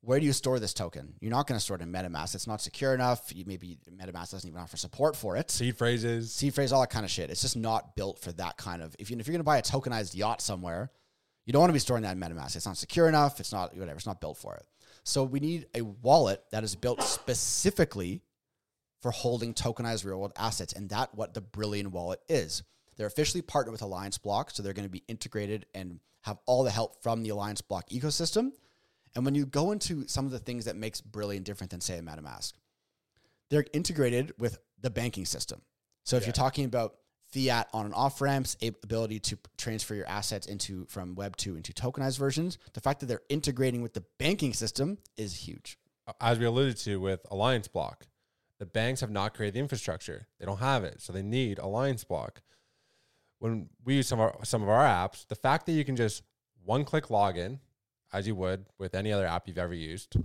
[0.00, 1.14] where do you store this token?
[1.20, 2.36] You're not going to store it in MetaMask.
[2.36, 3.32] It's not secure enough.
[3.34, 5.50] You, maybe MetaMask doesn't even offer support for it.
[5.50, 6.32] Seed phrases.
[6.32, 7.28] seed phrase, all that kind of shit.
[7.28, 8.94] It's just not built for that kind of.
[9.00, 10.92] If, you, if you're going to buy a tokenized yacht somewhere,
[11.44, 12.54] you don't want to be storing that in MetaMask.
[12.54, 13.40] It's not secure enough.
[13.40, 13.96] It's not whatever.
[13.96, 14.64] It's not built for it.
[15.02, 18.22] So we need a wallet that is built specifically
[19.04, 22.62] for holding tokenized real world assets, and that what the Brillion wallet is.
[22.96, 26.64] They're officially partnered with Alliance Block, so they're going to be integrated and have all
[26.64, 28.52] the help from the Alliance Block ecosystem.
[29.14, 31.98] And when you go into some of the things that makes Brillion different than say
[31.98, 32.54] a MetaMask,
[33.50, 35.60] they're integrated with the banking system.
[36.04, 36.28] So if Yeah.
[36.28, 36.96] you're talking about
[37.30, 41.74] fiat on and off ramps, ability to transfer your assets into from Web two into
[41.74, 45.76] tokenized versions, the fact that they're integrating with the banking system is huge.
[46.22, 48.06] as we alluded to with Alliance Block,
[48.64, 50.26] the banks have not created the infrastructure.
[50.40, 52.40] They don't have it, so they need Alliance Block.
[53.38, 55.96] When we use some of our, some of our apps, the fact that you can
[55.96, 56.22] just
[56.64, 57.58] one click login,
[58.10, 60.16] as you would with any other app you've ever used,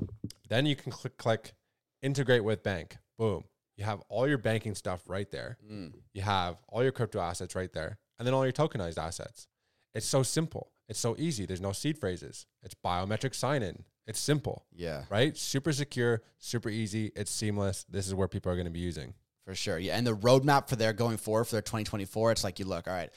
[0.48, 1.54] then you can click click
[2.02, 2.96] integrate with bank.
[3.18, 3.44] Boom,
[3.76, 5.58] you have all your banking stuff right there.
[5.70, 5.92] Mm.
[6.14, 9.50] You have all your crypto assets right there, and then all your tokenized assets.
[9.94, 10.72] It's so simple.
[10.88, 11.46] It's so easy.
[11.46, 12.46] There's no seed phrases.
[12.64, 13.84] It's biometric sign in.
[14.10, 15.38] It's simple Yeah, right?
[15.38, 17.12] Super secure, super easy.
[17.16, 17.86] It's seamless.
[17.90, 19.14] This is where people are going to be using.
[19.46, 19.78] for sure.
[19.78, 22.88] Yeah, and the roadmap for their going forward for their 2024, it's like you look,
[22.88, 23.12] all right,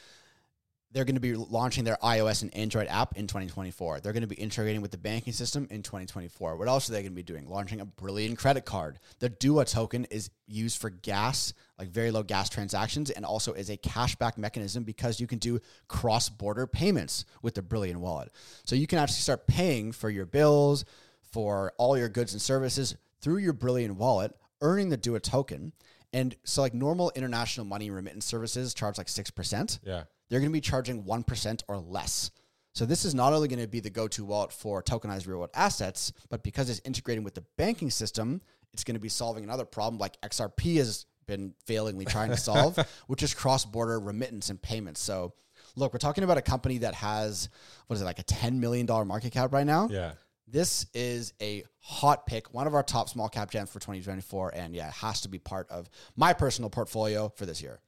[0.93, 4.01] they're going to be launching their iOS and Android app in 2024.
[4.01, 6.57] They're going to be integrating with the banking system in 2024.
[6.57, 7.49] What else are they going to be doing?
[7.49, 8.99] Launching a Brillion credit card.
[9.19, 13.71] The Dua token is used for gas, like very low gas transactions, and also is
[13.71, 18.31] a cashback mechanism because you can do cross border payments with the Brillion wallet.
[18.65, 20.85] So you can actually start paying for your bills,
[21.23, 25.73] for all your goods and services through your Brillion wallet, earning the Dua token.
[26.13, 30.03] And so, like normal international money remittance services charge like 6% Yeah.
[30.33, 32.31] They're going to be charging 1% or less.
[32.73, 35.51] So this is not only going to be the go-to wallet for tokenized real world
[35.53, 38.41] assets, but because it's integrating with the banking system,
[38.73, 42.79] it's going to be solving another problem like XRP has been failingly trying to solve,
[43.09, 45.03] which is cross-border remittance and payments.
[45.03, 45.35] So
[45.77, 47.51] look, we're talking about a company that has
[47.89, 49.89] what is it like a $10 million market cap right now?
[49.91, 50.13] Yeah.
[50.49, 54.75] This is a hot pick, one of our top small cap gems for 2024 and
[54.75, 57.81] yeah, it has to be part of my personal portfolio for this year.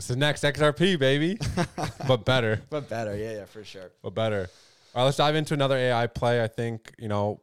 [0.00, 1.36] It's the next XRP, baby,
[2.08, 3.90] but better, But better, yeah, yeah, for sure.
[4.02, 4.48] but better.
[4.94, 6.42] All right, let's dive into another AI play.
[6.42, 7.42] I think, you know,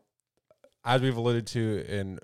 [0.83, 2.17] as we've alluded to in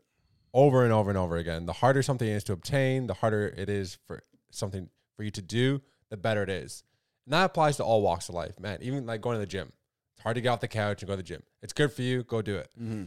[0.51, 3.69] over and over and over again, the harder something is to obtain, the harder it
[3.69, 6.83] is for something for you to do, the better it is.
[7.27, 8.79] And that applies to all walks of life, man.
[8.81, 9.71] Even like going to the gym.
[10.15, 11.43] It's hard to get off the couch and go to the gym.
[11.61, 12.71] It's good for you, go do it.
[12.81, 13.03] Mm-hmm.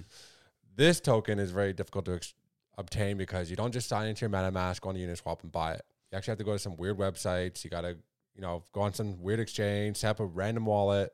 [0.76, 2.34] This token is very difficult to ex-
[2.78, 5.82] obtain because you don't just sign into your MetaMask, go on Uniswap and buy it.
[6.16, 7.62] You actually have to go to some weird websites.
[7.62, 7.90] You got to,
[8.35, 11.12] you know, go on some weird exchange, set up a random wallet.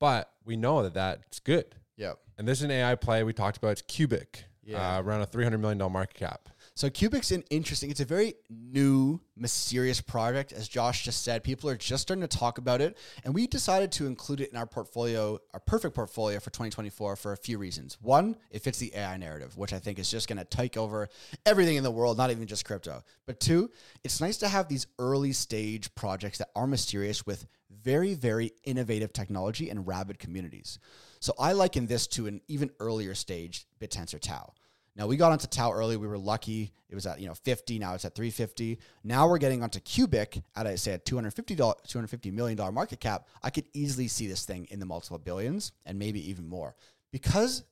[0.00, 1.66] But we know that that's good.
[1.98, 2.18] Yep.
[2.36, 3.68] And this is an AI play we talked about.
[3.78, 4.96] It's Qubic, Yeah.
[4.96, 6.48] uh, around a $300 million market cap.
[6.76, 10.52] So Qubic's an interesting, it's a very new, mysterious project.
[10.52, 12.98] As Josh just said, people are just starting to talk about it.
[13.24, 17.32] And we decided to include it in our portfolio, our perfect portfolio for 2024 for
[17.32, 17.96] a few reasons.
[18.02, 21.08] One, it fits the AI narrative, which I think is just going to take over
[21.46, 23.04] everything in the world, not even just crypto.
[23.24, 23.70] But two,
[24.02, 29.12] it's nice to have these early stage projects that are mysterious with very, very innovative
[29.12, 30.80] technology and rabid communities.
[31.20, 34.54] So I liken this to an even earlier stage BitTensor Tau.
[34.96, 35.96] Now we got onto Tau early.
[35.96, 36.72] We were lucky.
[36.88, 37.78] It was at you know 50.
[37.78, 38.78] Now it's at 350.
[39.02, 43.26] Now we're getting onto Qubic at I say a 250 250 million dollar market cap.
[43.42, 46.76] I could easily see this thing in the multiple billions and maybe even more
[47.12, 47.64] because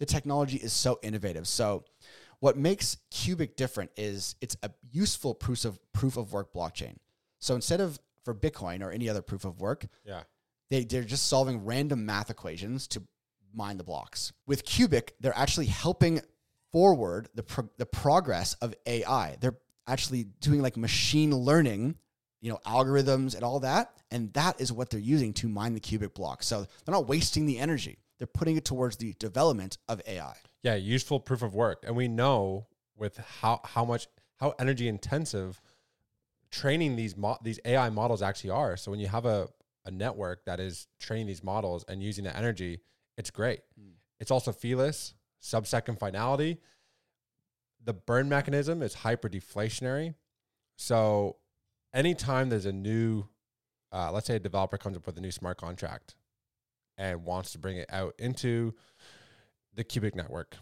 [0.00, 1.46] the technology is so innovative.
[1.46, 1.84] So
[2.40, 6.96] what makes Qubic different is it's a useful proof of proof of work blockchain.
[7.38, 10.22] So instead of for Bitcoin or any other proof of work, Yeah.
[10.70, 13.02] they, they're just solving random math equations to
[13.54, 14.32] mine the blocks.
[14.46, 16.20] With Qubic, they're actually helping
[16.74, 19.36] forward the, pro- the progress of AI.
[19.40, 19.56] They're
[19.86, 21.94] actually doing like machine learning,
[22.40, 23.92] you know, algorithms and all that.
[24.10, 26.42] And that is what they're using to mine the Qubic block.
[26.42, 27.98] So they're not wasting the energy.
[28.18, 30.34] They're putting it towards the development of AI.
[30.64, 31.84] Yeah, useful proof of work.
[31.86, 34.08] And we know with how how much
[34.38, 35.60] how energy intensive
[36.50, 38.76] training these mo- these AI models actually are.
[38.76, 39.48] So when you have a
[39.84, 42.80] a network that is training these models and using the energy,
[43.16, 43.60] it's great.
[43.78, 43.90] Hmm.
[44.18, 46.58] It's also feeless, sub second finality.
[47.84, 50.14] The burn mechanism is hyper deflationary.
[50.76, 51.36] So
[51.92, 53.26] anytime there's a new,
[53.92, 56.16] uh, let's say a developer comes up with a new smart contract
[56.96, 58.74] and wants to bring it out into
[59.74, 60.56] the Qubic network,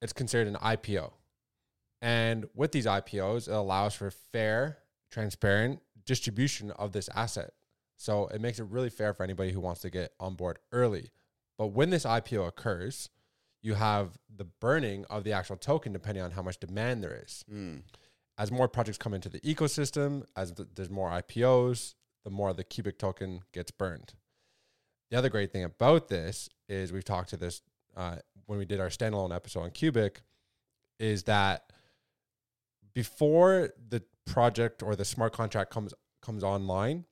[0.00, 1.12] it's considered an IPO.
[2.00, 4.78] And with these IPOs, it allows for fair,
[5.10, 7.50] transparent distribution of this asset.
[7.96, 11.10] So it makes it really fair for anybody who wants to get on board early.
[11.58, 13.10] But when this IPO occurs,
[13.62, 17.44] you have the burning of the actual token depending on how much demand there is.
[18.38, 21.94] As more projects come into the ecosystem, as th- there's more IPOs,
[22.24, 24.14] the more the Qubic token gets burned.
[25.10, 27.62] The other great thing about this is we've talked to this
[27.96, 30.16] uh, when we did our standalone episode on Qubic,
[30.98, 31.70] is that
[32.94, 37.04] before the project or the smart contract comes comes online,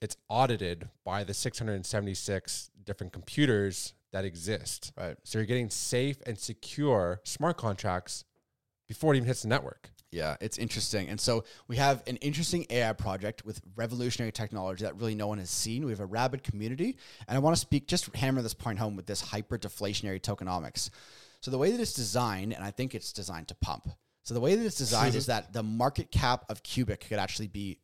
[0.00, 4.92] it's audited by the 676 different computers that exist.
[4.96, 5.16] Right.
[5.24, 8.24] So you're getting safe and secure smart contracts
[8.86, 9.90] before it even hits the network.
[10.10, 11.08] Yeah, it's interesting.
[11.10, 15.38] And so we have an interesting AI project with revolutionary technology that really no one
[15.38, 15.84] has seen.
[15.84, 16.96] We have a rabid community.
[17.26, 20.88] And I want to speak, just hammer this point home with this hyper deflationary tokenomics.
[21.40, 23.88] So the way that it's designed, and I think it's designed to pump.
[24.22, 27.48] So the way that it's designed is that the market cap of Qubic could actually
[27.48, 27.78] be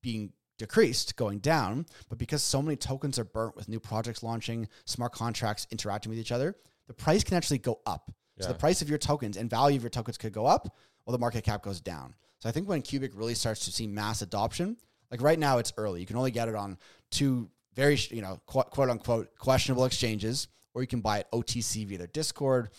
[0.00, 1.86] being decreased, going down.
[2.08, 6.18] But because so many tokens are burnt with new projects launching, smart contracts interacting with
[6.18, 8.12] each other, the price can actually go up.
[8.40, 11.12] So the price of your tokens and value of your tokens could go up, while
[11.12, 12.14] the market cap goes down.
[12.40, 14.76] So I think when Qubic really starts to see mass adoption,
[15.10, 16.00] like right now it's early.
[16.00, 16.76] You can only get it on
[17.10, 21.86] two very, you know, quote, quote unquote questionable exchanges, or you can buy it OTC
[21.86, 22.70] via their Discord.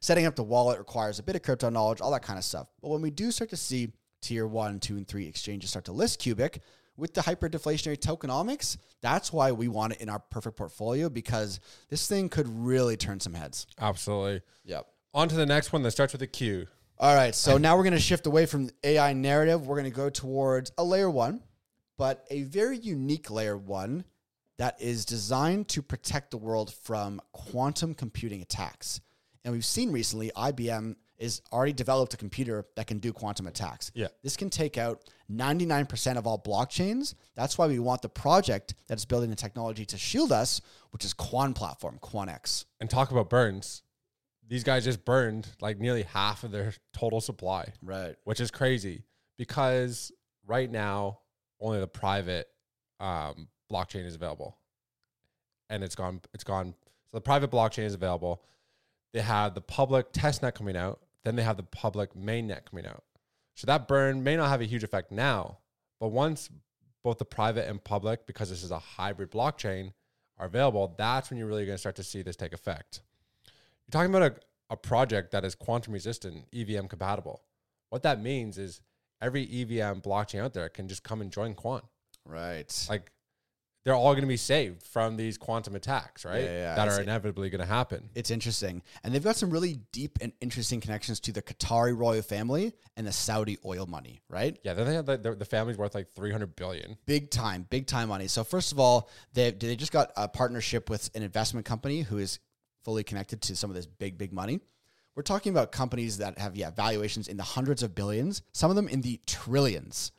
[0.00, 2.68] Setting up the wallet requires a bit of crypto knowledge, all that kind of stuff.
[2.80, 5.92] But when we do start to see tier one, two, and three exchanges start to
[5.92, 6.60] list Qubic
[7.00, 11.58] with the hyperdeflationary tokenomics, that's why we want it in our perfect portfolio because
[11.88, 13.66] this thing could really turn some heads.
[13.80, 14.42] Absolutely.
[14.64, 14.86] Yep.
[15.14, 16.66] On to the next one that starts with a Q.
[16.98, 19.66] All right, so now we're going to shift away from AI narrative.
[19.66, 21.42] We're going to go towards a layer one,
[21.96, 24.04] but a very unique layer one
[24.58, 29.00] that is designed to protect the world from quantum computing attacks.
[29.42, 33.92] And we've seen recently IBM is already developed a computer that can do quantum attacks.
[33.94, 34.08] Yeah.
[34.22, 37.14] This can take out 99% of all blockchains.
[37.36, 41.12] That's why we want the project that's building the technology to shield us, which is
[41.12, 42.64] Quan Platform, QANX.
[42.80, 43.82] And talk about burns.
[44.48, 47.72] These guys just burned like nearly half of their total supply.
[47.82, 48.16] Right.
[48.24, 49.04] which is crazy
[49.36, 50.10] because
[50.46, 51.20] right now
[51.60, 52.48] only the private
[52.98, 54.56] um, blockchain is available,
[55.68, 56.20] and it's gone.
[56.34, 56.74] It's gone.
[57.10, 58.42] So the private blockchain is available.
[59.12, 61.00] They have the public testnet coming out.
[61.24, 63.04] Then they have the public mainnet coming out.
[63.56, 65.58] So that burn may not have a huge effect now,
[65.98, 66.48] but once
[67.02, 69.92] both the private and public, because this is a hybrid blockchain,
[70.38, 73.00] are available, that's when you're really going to start to see this take effect.
[73.46, 74.34] You're talking about a,
[74.70, 77.42] a project that is quantum resistant, EVM compatible.
[77.90, 78.80] What that means is
[79.20, 81.84] every EVM blockchain out there can just come and join Quant.
[82.24, 82.86] Right.
[82.88, 83.10] Like
[83.84, 86.44] they're all going to be saved from these quantum attacks, right?
[86.44, 88.10] Yeah, yeah, that are inevitably going to happen.
[88.14, 88.82] It's interesting.
[89.02, 93.06] And they've got some really deep and interesting connections to the Qatari royal family and
[93.06, 94.58] the Saudi oil money, right?
[94.64, 96.98] Yeah, they have like the, the family's worth like 300 billion.
[97.06, 98.28] Big time, big time money.
[98.28, 102.18] So, first of all, they, they just got a partnership with an investment company who
[102.18, 102.38] is
[102.82, 104.60] fully connected to some of this big, big money.
[105.14, 108.76] we're talking about companies that have yeah valuations in the hundreds of billions, some of
[108.76, 110.12] them in the trillions.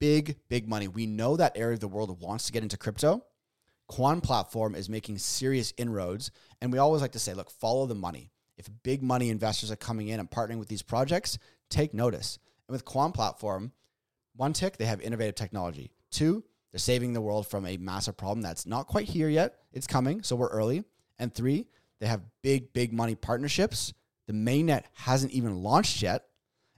[0.00, 0.88] Big, big money.
[0.88, 3.24] We know that area of the world wants to get into crypto.
[3.90, 6.30] QANplatform is making serious inroads,
[6.60, 8.30] and we always like to say, look, follow the money.
[8.58, 11.38] If big money investors are coming in and partnering with these projects,
[11.70, 12.38] take notice.
[12.68, 13.70] And with QANplatform,
[14.36, 15.90] one tick, they have innovative technology.
[16.10, 19.56] Two, they're saving the world from a massive problem that's not quite here yet.
[19.72, 20.84] It's coming, so we're early.
[21.18, 21.66] And three,
[22.00, 23.94] they have big, big money partnerships.
[24.26, 26.26] The mainnet hasn't even launched yet.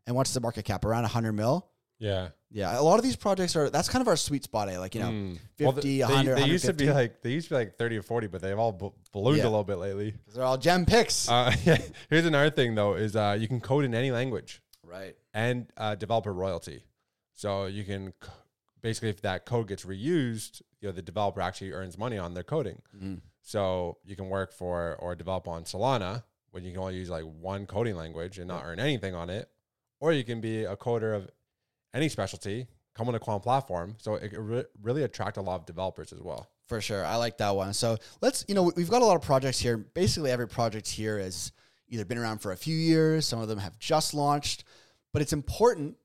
[0.06, 0.84] And what's the market cap?
[0.84, 1.68] Around 100 mil?
[2.00, 2.28] Yeah.
[2.50, 4.78] Yeah, a lot of these projects are, that's kind of our sweet spot, eh?
[4.80, 5.38] Like, you know, Mm.
[5.56, 7.98] 50, Well, they, 100, they used to be like they used to be like 30
[7.98, 9.44] or 40, but they've all b- ballooned Yeah.
[9.44, 10.14] a little bit lately.
[10.34, 11.28] they're all gem picks.
[11.28, 11.50] Uh,
[12.10, 15.14] here's another thing though: is uh, you can code in any language right.
[15.32, 16.82] and uh, developer royalty.
[17.34, 18.30] So you can c-
[18.82, 22.42] basically, if that code gets reused, you know the developer actually earns money on their
[22.42, 22.82] coding.
[22.96, 23.20] Mhm.
[23.42, 27.24] So you can work for or develop on Solana when you can only use like
[27.24, 29.48] one coding language and not earn anything on it,
[30.00, 31.30] or you can be a coder of
[31.94, 33.94] any specialty, come on a QANplatform.
[33.98, 36.48] So it re- really attract a lot of developers as well.
[36.66, 37.04] For sure.
[37.04, 37.72] I like that one.
[37.72, 39.76] So let's, you know, we've got a lot of projects here.
[39.76, 41.52] Basically, every project here has
[41.88, 44.62] either been around for a few years, some of them have just launched,
[45.12, 45.96] but it's important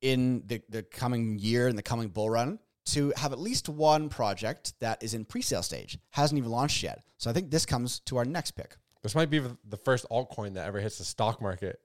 [0.00, 4.08] in the, the coming year and the coming bull run to have at least one
[4.08, 7.02] project that is in pre-sale stage, hasn't even launched yet.
[7.18, 8.76] So I think this comes to our next pick.
[9.02, 11.80] This might be the first altcoin that ever hits the stock market,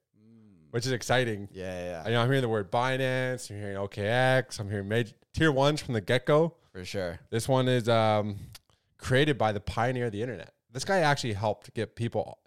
[0.72, 1.48] which is exciting.
[1.52, 5.14] Yeah, yeah, I know I'm hearing the word Binance, I'm hearing OKX, I'm hearing major
[5.34, 6.56] tier ones from the get go.
[6.72, 7.20] for sure.
[7.30, 8.38] This one is um,
[8.98, 10.54] created by the pioneer of the internet.
[10.72, 12.40] This guy actually helped get people.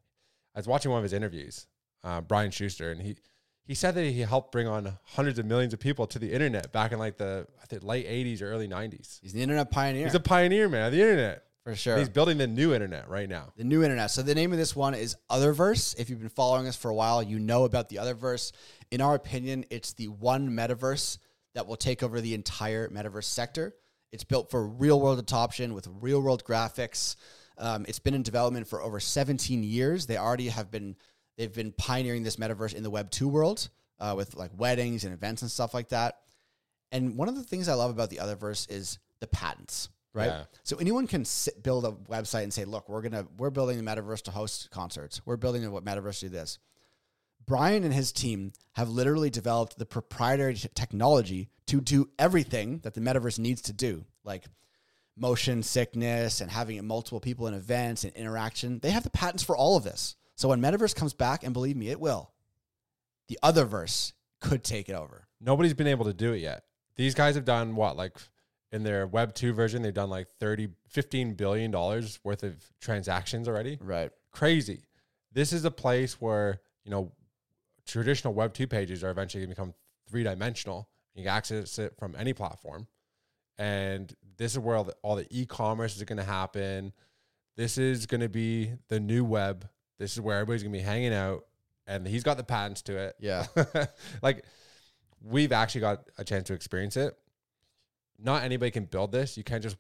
[0.55, 1.67] I was watching one of his interviews,
[2.05, 3.17] uh, Brian Schuster, and he
[3.65, 6.73] he said that he helped bring on hundreds of millions of people to the internet
[6.73, 9.21] back in like the I think late 80s or early 90s.
[9.23, 10.05] He's the internet pioneer.
[10.05, 11.45] He's a pioneer, man, of the internet.
[11.65, 11.99] For sure.
[11.99, 13.53] He's building the new internet right now.
[13.57, 14.11] The new internet.
[14.11, 15.99] So the name of this one is Otherverse.
[15.99, 18.53] If you've been following us for a while, you know about the Otherverse.
[18.91, 21.19] In our opinion, it's the one metaverse
[21.55, 23.75] that will take over the entire metaverse sector.
[24.11, 27.17] It's built for real world adoption with real world graphics.
[27.59, 30.07] Um, it's been in development for over 17 years.
[30.07, 30.97] They already have been
[31.37, 33.69] they've been pioneering this metaverse in the Web 2 world
[34.01, 36.19] uh, with like weddings and events and stuff like that.
[36.91, 40.27] And one of the things I love about the Otherverse is the patents, right?
[40.27, 40.45] Yeah.
[40.63, 43.85] So anyone can sit, build a website and say, "Look, we're gonna we're building the
[43.85, 45.21] metaverse to host concerts.
[45.25, 46.59] We're building what metaverse to do this."
[47.47, 53.01] Brian and his team have literally developed the proprietary technology to do everything that the
[53.01, 54.45] metaverse needs to do, like
[55.17, 58.79] motion sickness and having multiple people in events and interaction.
[58.79, 60.17] They have the patents for all of this.
[60.37, 62.33] So when metaverse comes back, and believe me, it will,
[63.29, 65.29] the Otherverse could take it over.
[65.41, 66.65] Nobody's been able to do it yet.
[66.97, 68.17] These guys have done what, like
[68.73, 73.47] in their Web 2 version, they've done like 30, 15 billion dollars worth of transactions
[73.47, 73.79] already.
[73.81, 74.11] Right.
[74.33, 74.81] Crazy.
[75.33, 77.13] This is a place where, you know,
[77.87, 79.75] traditional Web 2 pages are eventually going to become
[80.09, 80.89] three dimensional.
[81.15, 82.87] You can access it from any platform.
[83.59, 86.93] And this is where all the, all the e commerce is going to happen.
[87.57, 89.69] This is going to be the new web.
[89.99, 91.45] This is where everybody's going to be hanging out.
[91.87, 93.17] And he's got the patents to it.
[93.21, 93.47] Yeah.
[94.23, 94.45] like
[95.23, 97.17] we've actually got a chance to experience it.
[98.23, 99.37] Not anybody can build this.
[99.37, 99.77] You can't just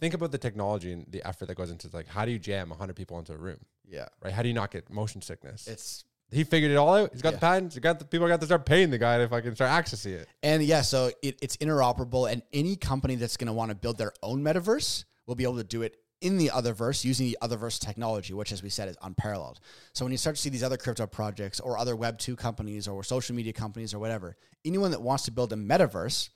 [0.00, 1.94] think about the technology and the effort that goes into it.
[1.94, 4.06] like how do you jam 100 people into a room, Yeah.
[4.22, 4.32] right?
[4.32, 5.66] How do you not get motion sickness?
[5.68, 7.12] It's he figured it all out.
[7.12, 7.36] He's got Yeah.
[7.36, 7.74] the patents.
[7.74, 10.12] He got the people got to start paying the guy if I can start accessing
[10.12, 10.28] it.
[10.42, 13.98] And yeah, so it, it's interoperable, and any company that's going to want to build
[13.98, 17.78] their own metaverse will be able to do it in the Otherverse using the Otherverse
[17.80, 19.60] technology, which, as we said, is unparalleled.
[19.92, 22.88] So when you start to see these other crypto projects or other Web two companies
[22.88, 26.30] or social media companies or whatever, anyone that wants to build a metaverse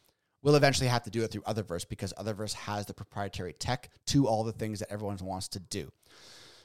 [0.46, 4.28] will eventually have to do it through Otherverse because Otherverse has the proprietary tech to
[4.28, 5.90] all the things that everyone wants to do.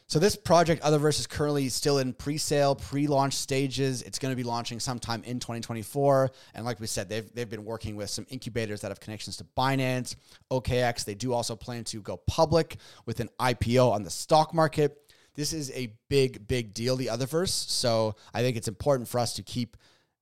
[0.05, 4.03] So this project, Otherverse, is currently still in pre-sale, pre-launch stages.
[4.03, 6.29] It's going to be launching sometime in 2024.
[6.53, 9.45] And like we said, they've they've been working with some incubators that have connections to
[9.57, 10.15] Binance,
[10.51, 11.03] OKX.
[11.05, 14.95] They do also plan to go public with an IPO on the stock market.
[15.33, 17.69] This is a big, big deal, the Otherverse.
[17.69, 19.77] So I think it's important for us to keep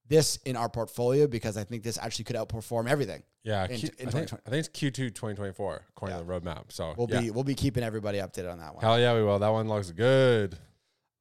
[0.10, 3.24] this in our portfolio because I think this actually could outperform everything.
[3.44, 6.72] Yeah, In- Q- in I, think, I think it's Q2 2024 according to the roadmap.
[6.72, 7.22] So We'll yeah.
[7.22, 8.84] be we'll be keeping everybody updated on that one.
[8.84, 9.40] hell yeah, we will.
[9.40, 10.58] That one looks good.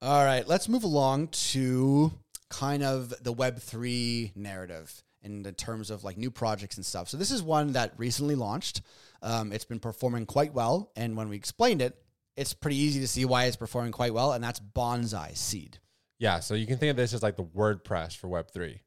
[0.02, 2.12] All right, let's move along to
[2.50, 7.08] kind of the Web3 narrative in the terms of like new projects and stuff.
[7.08, 8.80] So this is one that recently launched.
[9.22, 11.96] Um, it's been performing quite well, and when we explained it,
[12.36, 15.78] it's pretty easy to see why it's performing quite well, and that's Bonsai Seed.
[16.20, 18.78] Yeah, so you can think of this as like the WordPress for Web3.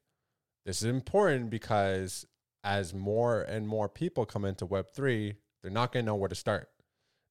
[0.64, 2.26] This is important because
[2.64, 6.34] as more and more people come into Web3, they're not going to know where to
[6.34, 6.68] start.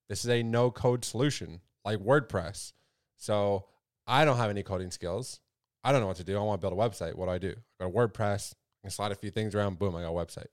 [0.09, 2.73] This is a no code solution like WordPress.
[3.17, 3.65] So
[4.05, 5.39] I don't have any coding skills.
[5.83, 6.37] I don't know what to do.
[6.37, 7.15] I want to build a website.
[7.15, 7.55] What do I do?
[7.79, 8.53] I go to WordPress.
[8.85, 9.79] I slide a few things around.
[9.79, 10.47] Boom, I got a website.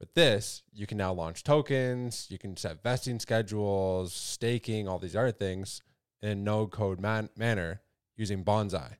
[0.00, 2.26] With this, you can now launch tokens.
[2.30, 5.82] You can set vesting schedules, staking, all these other things
[6.20, 7.80] in a no code man- manner
[8.16, 8.96] using Bonsai.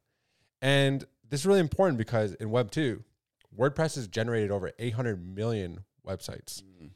[0.62, 3.02] And this is really important because in Web 2,
[3.58, 6.62] WordPress has generated over 800 million websites.
[6.80, 6.90] Mm.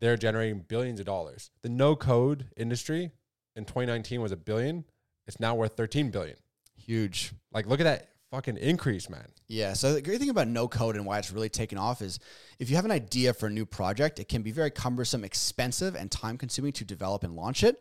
[0.00, 1.50] They're generating billions of dollars.
[1.62, 3.10] The no code industry
[3.56, 4.84] in 2019 was a billion.
[5.26, 6.36] It's now worth 13 billion.
[6.76, 7.32] Huge.
[7.50, 9.28] Like, look at that fucking increase, man.
[9.46, 9.72] Yeah.
[9.72, 12.18] So the great thing about no code and why it's really taken off is
[12.58, 15.94] if you have an idea for a new project, it can be very cumbersome, expensive,
[15.94, 17.78] and time consuming to develop and launch it.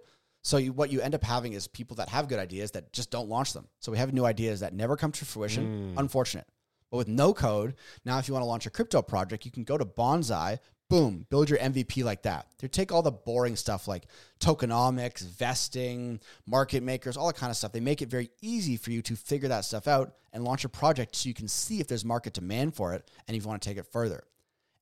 [0.48, 3.12] So you, what you end up having is people that have good ideas that just
[3.12, 3.68] don't launch them.
[3.82, 5.92] So we have new ideas that never come to fruition.
[5.92, 6.00] Hmm.
[6.00, 6.48] Unfortunate.
[6.90, 7.76] But with no code,
[8.06, 11.28] now if you want to launch a crypto project, you can go to Bonsai, boom,
[11.30, 12.48] build your MVP like that.
[12.60, 14.06] They take all the boring stuff like
[14.40, 17.74] tokenomics, vesting, market makers, all that kind of stuff.
[17.74, 20.70] They make it very easy for you to figure that stuff out and launch a
[20.70, 23.62] project so you can see if there's market demand for it and if you want
[23.62, 24.24] to take it further.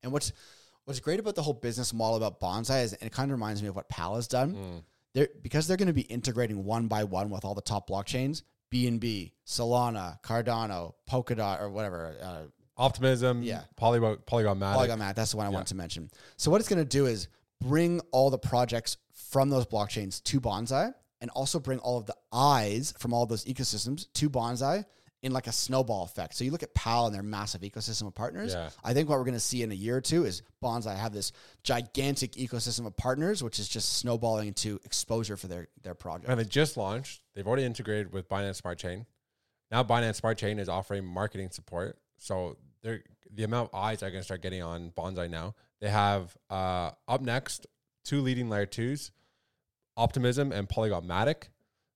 [0.03, 0.31] And what's
[0.83, 3.63] what's great about the whole business model about Bonsai is and it kind of reminds
[3.63, 4.51] me of what PAAL has done.
[4.51, 4.77] Hmm.
[5.15, 8.43] They're because they're going to be integrating one by one with all the top blockchains,
[8.71, 12.41] BNB, Solana, Cardano, Polkadot, or whatever, uh,
[12.77, 13.61] Optimism, Yeah.
[13.77, 14.73] Polygon, Polygon Matic.
[14.73, 15.15] Polygon Matic.
[15.15, 16.11] That's the one I want to mention.
[16.35, 17.29] So what it's going to do is
[17.61, 22.15] bring all the projects from those blockchains to Bonsai, and also bring all of the
[22.33, 24.83] eyes from all those ecosystems to Bonsai
[25.25, 26.35] in like a snowball effect.
[26.35, 28.53] So you look at PAAL and their massive ecosystem of partners.
[28.53, 28.69] Yeah.
[28.83, 30.95] I think what we're going to see in a year or two is Bonds Bonsai
[30.95, 31.31] have this
[31.63, 36.29] gigantic ecosystem of partners, which is just snowballing into exposure for their their project.
[36.29, 37.21] And they just launched.
[37.33, 39.07] They've already integrated with Binance Smart Chain.
[39.71, 41.97] Now Binance Smart Chain is offering marketing support.
[42.17, 43.01] So they're
[43.33, 45.55] the amount of eyes are going to start getting on Bonsai now.
[45.81, 47.65] They have uh, up next
[48.03, 49.09] two leading layer twos,
[49.97, 51.45] Optimism and Polygon Matic.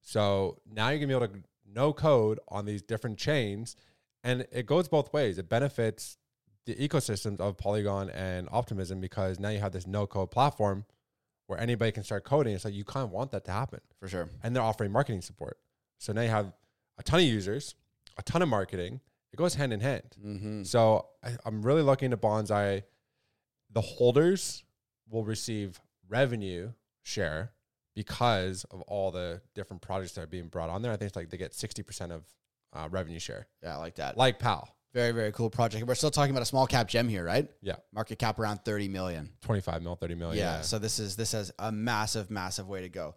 [0.01, 1.43] So now you're gonna be able to
[1.74, 3.76] no code on these different chains,
[4.24, 5.38] and it goes both ways.
[5.38, 6.17] It benefits
[6.65, 10.86] the ecosystems of Polygon and Optimism because now you have this no code platform
[11.47, 12.53] where anybody can start coding.
[12.53, 14.30] It's like you kind of want that to happen for sure.
[14.43, 15.57] and they're offering marketing support.
[15.97, 16.53] So now you have
[16.99, 17.76] a ton of users,
[18.17, 18.99] a ton of marketing.
[19.34, 20.15] It goes hand in hand.
[20.24, 20.63] Mm-hmm.
[20.63, 22.84] So I, I'm really looking to Bonsai.
[23.72, 24.63] The holders
[25.09, 27.51] will receive revenue share
[27.95, 30.91] because of all the different projects that are being brought on there.
[30.91, 32.23] I think it's like they get 60% of
[32.73, 34.17] uh, revenue share, Yeah, I like that.
[34.17, 34.67] like PAAL.
[34.93, 35.85] Very, very cool project.
[35.85, 37.47] We're still talking about a small cap gem here, right?
[37.61, 39.29] Yeah, Market cap around 30 million.
[39.41, 40.33] 25 mil, 30 mil.
[40.35, 40.61] yeah, Yeah.
[40.61, 43.13] So this is this has a massive, massive way to go.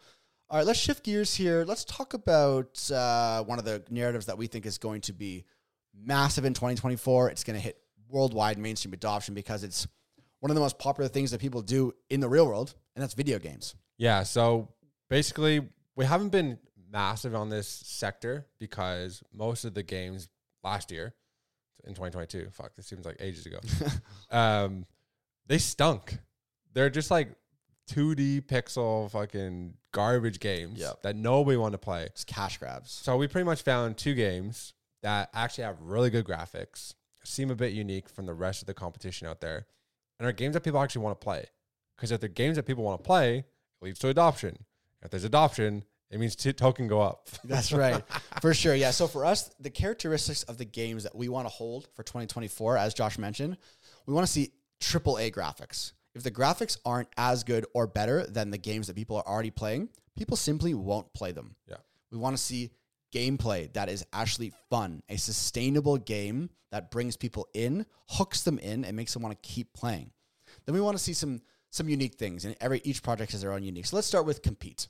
[0.50, 1.64] All right, let's shift gears here.
[1.66, 5.46] Let's talk about uh, one of the narratives that we think is going to be
[5.94, 7.30] massive in 2024.
[7.30, 9.86] It's going to hit worldwide mainstream adoption because it's
[10.40, 13.14] one of the most popular things that people do in the real world, and that's
[13.14, 13.74] video games.
[14.03, 14.24] Yeah.
[14.24, 14.68] So
[15.09, 15.61] basically,
[15.94, 16.59] we haven't been
[16.90, 20.28] massive on this sector because most of the games
[20.64, 21.14] last year
[21.84, 23.61] in 2022, fuck, this seems like ages ago,
[24.36, 24.86] um,
[25.46, 26.18] they stunk.
[26.74, 27.28] They're just like
[27.92, 31.03] 2D pixel fucking garbage games Yep.
[31.03, 32.03] that nobody wanted to play.
[32.03, 32.90] It's cash grabs.
[32.90, 34.74] So we pretty much found two games
[35.05, 36.94] that actually have really good graphics,
[37.24, 39.66] seem a bit unique from the rest of the competition out there,
[40.18, 41.44] and are games that people actually want to play.
[41.96, 43.44] Because if they're games that people want to play,
[43.83, 44.64] leads to adoption.
[45.03, 47.28] If there's adoption, it means t- token go up.
[47.45, 48.03] That's right.
[48.41, 48.74] for sure.
[48.74, 48.91] Yeah.
[48.91, 52.76] So for us, the characteristics of the games that we want to hold for 2024,
[52.76, 53.57] as Josh mentioned,
[54.07, 55.93] we want to see triple A graphics.
[56.14, 59.51] If the graphics aren't as good or better than the games that people are already
[59.51, 61.57] playing, people simply won't play them.
[61.66, 61.76] Yeah.
[62.11, 62.70] We want to see
[63.14, 68.85] gameplay that is actually fun, a sustainable game that brings people in, hooks them in,
[68.85, 70.11] and makes them want to keep playing.
[70.66, 71.41] Then we want to see some
[71.72, 73.86] some unique things, and every each project has their own unique.
[73.86, 74.88] So let's start with compete.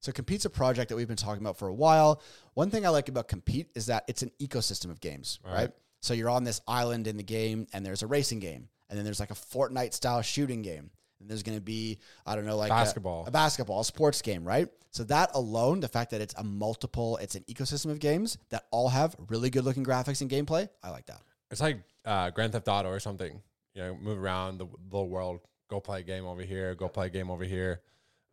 [0.00, 2.22] So Compete's a project that we've been talking about for a while.
[2.54, 5.54] One thing I like about Compete is that it's an ecosystem of games, right?
[5.54, 5.70] right.
[6.00, 9.04] So you're on this island in the game, and there's a racing game, and then
[9.04, 10.90] there's like a Fortnite style shooting game,
[11.20, 13.26] and there's going to be I don't know like a- Basketball.
[13.26, 14.68] a, basketball, a sports game, right?
[14.90, 18.64] So that alone, the fact that it's a multiple, it's an ecosystem of games that
[18.70, 21.20] all have really good looking graphics and gameplay, I like that.
[21.50, 23.40] It's like uh, Grand Theft Auto or something.
[23.74, 25.40] You know, move around the little world,
[25.70, 27.80] go play a game over here, go play a game over here.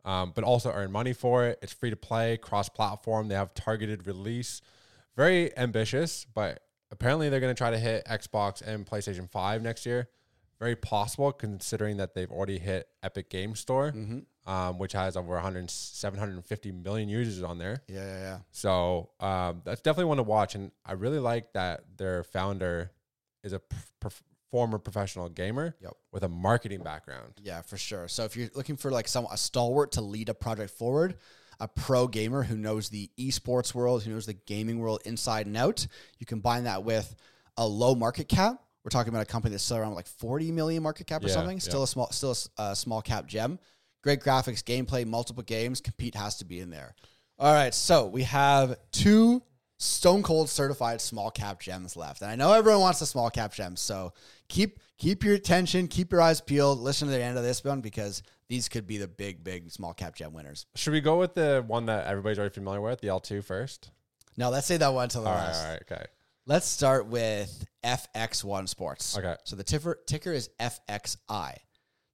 [0.04, 1.58] Um, but also earn money for it.
[1.62, 3.28] It's free to play, cross platform.
[3.28, 4.60] They have targeted release.
[5.16, 9.84] Very ambitious, but apparently they're going to try to hit Xbox and PlayStation 5 next
[9.84, 10.08] year.
[10.60, 13.92] Very possible considering that they've already hit Epic Game Store,
[14.46, 17.82] um, which has over 100, 750 million users on there.
[17.88, 18.38] Yeah, yeah, yeah.
[18.50, 22.90] So um, that's definitely one to watch, and I really like that their founder
[23.44, 23.60] is a
[24.00, 25.92] prof- former professional gamer Yep.
[26.12, 27.34] with a marketing background.
[27.42, 28.08] Yeah, for sure.
[28.08, 31.16] So if you're looking for like some a stalwart to lead a project forward,
[31.60, 35.56] a pro gamer who knows the esports world, who knows the gaming world inside and
[35.56, 35.86] out.
[36.18, 37.14] You combine that with
[37.56, 38.62] a low market cap.
[38.84, 41.34] We're talking about a company that's still around like 40 million market cap or Yeah,
[41.34, 41.56] something.
[41.58, 41.62] yeah.
[41.62, 43.58] Still a small, still a small cap gem.
[44.02, 45.80] Great graphics, gameplay, multiple games.
[45.80, 46.94] Compete has to be in there.
[47.40, 49.42] All right, so we have two
[49.80, 53.52] stone cold certified small cap gems left, and I know everyone wants the small cap
[53.52, 53.80] gems.
[53.80, 54.12] So
[54.48, 56.78] keep keep your attention, keep your eyes peeled.
[56.78, 59.92] Listen to the end of this one because these could be the big, big small
[59.94, 60.66] cap gem winners.
[60.74, 63.90] Should we go with the one that everybody's already familiar with, the L2 first?
[64.36, 65.64] Now let's say that one to the All right, last.
[65.64, 66.04] all right, okay.
[66.46, 69.18] Let's start with FX1 Sports.
[69.18, 69.36] Okay.
[69.44, 71.56] So the ticker, ticker is FXI.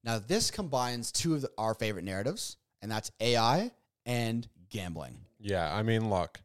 [0.03, 3.71] Now this combines two of the, our favorite narratives, and that's AI
[4.07, 5.19] and gambling.
[5.39, 6.41] Yeah, I mean, look,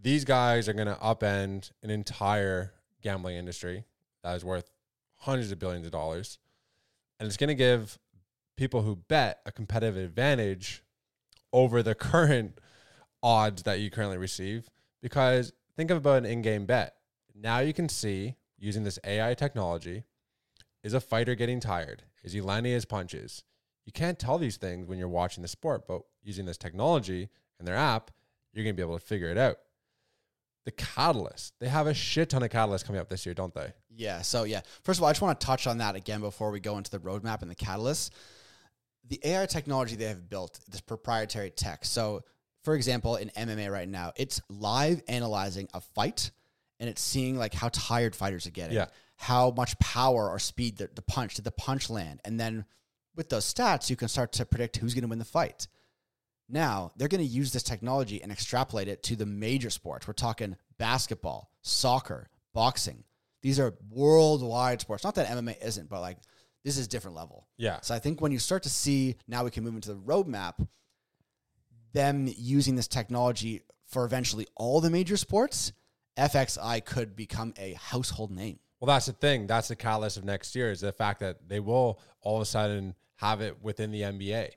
[0.00, 3.84] these guys are going to upend an entire gambling industry
[4.24, 4.68] that is worth
[5.22, 6.38] hundreds of billions of dollars.
[7.18, 7.98] And it's going to give
[8.56, 10.82] people who bet a competitive advantage
[11.52, 12.58] over the current
[13.22, 14.68] odds that you currently receive.
[15.00, 16.96] Because think about an in game bet.
[17.34, 20.04] Now you can see using this AI technology
[20.82, 22.02] is a fighter getting tired?
[22.24, 23.44] Is he landing his punches?
[23.84, 27.66] You can't tell these things when you're watching the sport, but using this technology and
[27.66, 28.10] their app,
[28.52, 29.58] you're going to be able to figure it out.
[30.64, 33.72] The catalyst, they have a shit ton of catalysts coming up this year, don't they?
[33.94, 34.22] Yeah.
[34.22, 36.60] So yeah, first of all, I just want to touch on that again before we
[36.60, 38.14] go into the roadmap and the catalyst.
[39.08, 41.84] The AI technology they have built, this proprietary tech.
[41.84, 42.22] So,
[42.62, 46.30] for example, in MMA right now, it's live analyzing a fight,
[46.78, 48.86] and it's seeing like how tired fighters are getting, Yeah.
[49.16, 52.64] how much power or speed the, the punch did the punch land, and then
[53.16, 55.66] with those stats, you can start to predict who's going to win the fight.
[56.52, 60.06] Now, they're going to use this technology and extrapolate it to the major sports.
[60.06, 63.04] We're talking basketball, soccer, boxing.
[63.40, 65.02] These are worldwide sports.
[65.02, 66.18] Not that MMA isn't, but like
[66.62, 67.48] this is a different level.
[67.56, 67.80] Yeah.
[67.80, 70.64] So I think when you start to see now we can move into the roadmap,
[71.92, 75.72] them using this technology for eventually all the major sports,
[76.18, 78.58] FXI could become a household name.
[78.78, 79.46] Well, that's the thing.
[79.46, 82.46] That's the catalyst of next year is the fact that they will all of a
[82.46, 84.50] sudden have it within the NBA,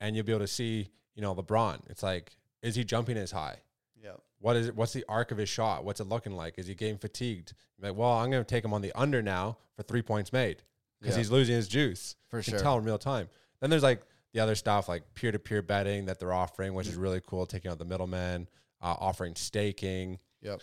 [0.00, 1.80] and you'll be able to see, you know, LeBron.
[1.90, 3.56] It's like, is he jumping as high?
[4.00, 4.12] Yeah.
[4.38, 4.76] What is it?
[4.76, 5.84] What's the arc of his shot?
[5.84, 6.58] What's it looking like?
[6.58, 7.54] Is he getting fatigued?
[7.80, 10.62] Like, well, I'm going to take him on the under now for three points made
[11.00, 11.18] because Yeah.
[11.22, 12.14] he's losing his juice.
[12.28, 12.60] For You can sure.
[12.60, 13.28] tell in real time.
[13.60, 14.02] Then there's like
[14.32, 17.46] the other stuff like peer to peer betting that they're offering, which is really cool,
[17.46, 18.46] taking out the middleman,
[18.82, 20.18] uh, offering staking.
[20.42, 20.60] Yep.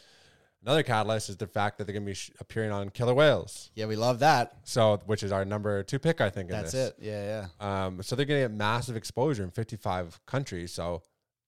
[0.63, 3.69] Another catalyst is the fact that they're going to be sh- appearing on Killer Whales.
[3.75, 4.53] Yeah, we love that.
[4.63, 6.49] So, which is our number two pick, I think.
[6.49, 6.89] in That's this.
[6.91, 6.95] it.
[7.01, 7.85] Yeah, yeah.
[7.85, 10.71] Um, so they're going to get massive exposure in 55 countries.
[10.71, 11.01] So,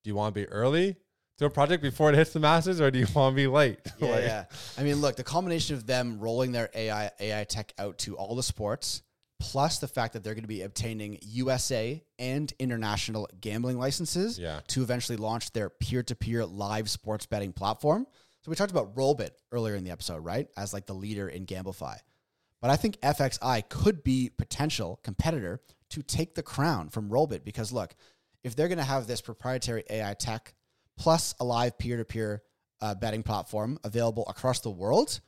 [0.04, 0.96] do you want to be early
[1.38, 3.78] to a project before it hits the masses, or do you want to be late?
[3.98, 4.44] Yeah, Like- yeah.
[4.76, 8.34] I mean, look, the combination of them rolling their AI AI tech out to all
[8.36, 9.00] the sports,
[9.40, 14.60] plus the fact that they're going to be obtaining USA and international gambling licenses Yeah.
[14.68, 18.06] to eventually launch their peer-to-peer live sports betting platform.
[18.46, 20.46] So we talked about Rollbit earlier in the episode, right?
[20.56, 21.96] As like the leader in GambleFi.
[22.62, 27.72] But I think FXI could be potential competitor to take the crown from Rollbit because
[27.72, 27.96] look,
[28.44, 30.54] if they're going to have this proprietary AI tech
[30.96, 32.40] plus a live peer-to-peer
[32.80, 35.18] uh, betting platform available across the world,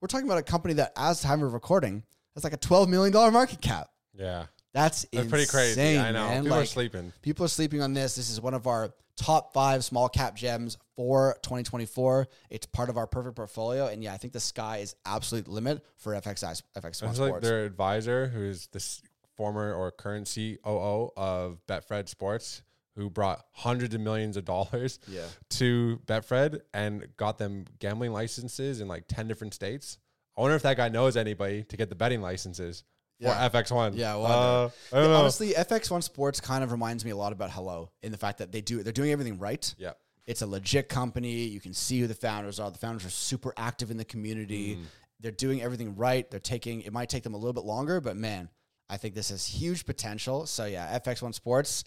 [0.00, 2.04] we're talking about a company that, as time of recording,
[2.36, 3.88] has like a twelve million dollar market cap.
[4.16, 4.44] Yeah.
[4.72, 5.98] That's That's pretty crazy.
[5.98, 6.28] I know.
[6.28, 6.42] man.
[6.44, 7.12] People are sleeping.
[7.20, 8.14] People are sleeping on this.
[8.14, 12.26] This is one of our top five small cap gems for 2024.
[12.50, 15.84] It's part of our perfect portfolio, and yeah, I think the sky is absolute limit
[15.96, 19.02] for FXI FX1 It's like their advisor, who's the s-
[19.36, 22.62] former or current COO of Betfred Sports,
[22.96, 25.26] who brought hundreds of millions of dollars Yeah.
[25.50, 29.98] to Betfred and got them gambling licenses in like 10 different states.
[30.36, 32.84] I wonder if that guy knows anybody to get the betting licenses
[33.18, 33.48] Yeah.
[33.48, 33.92] for FX1.
[33.96, 34.74] Yeah, well, Uh, wonder.
[34.92, 35.20] I don't know.
[35.20, 38.50] Honestly, FX1 Sports kind of reminds me a lot about Hello in the fact that
[38.52, 39.74] they do they're doing everything right.
[39.78, 39.92] yeah.
[40.26, 41.44] It's a legit company.
[41.44, 42.70] You can see who the founders are.
[42.70, 44.78] The founders are super active in the community.
[45.20, 46.28] They're doing everything right.
[46.30, 48.48] They're taking it might take them a little bit longer, but man,
[48.88, 50.46] I think this has huge potential.
[50.46, 51.84] So yeah, FX1 Sports.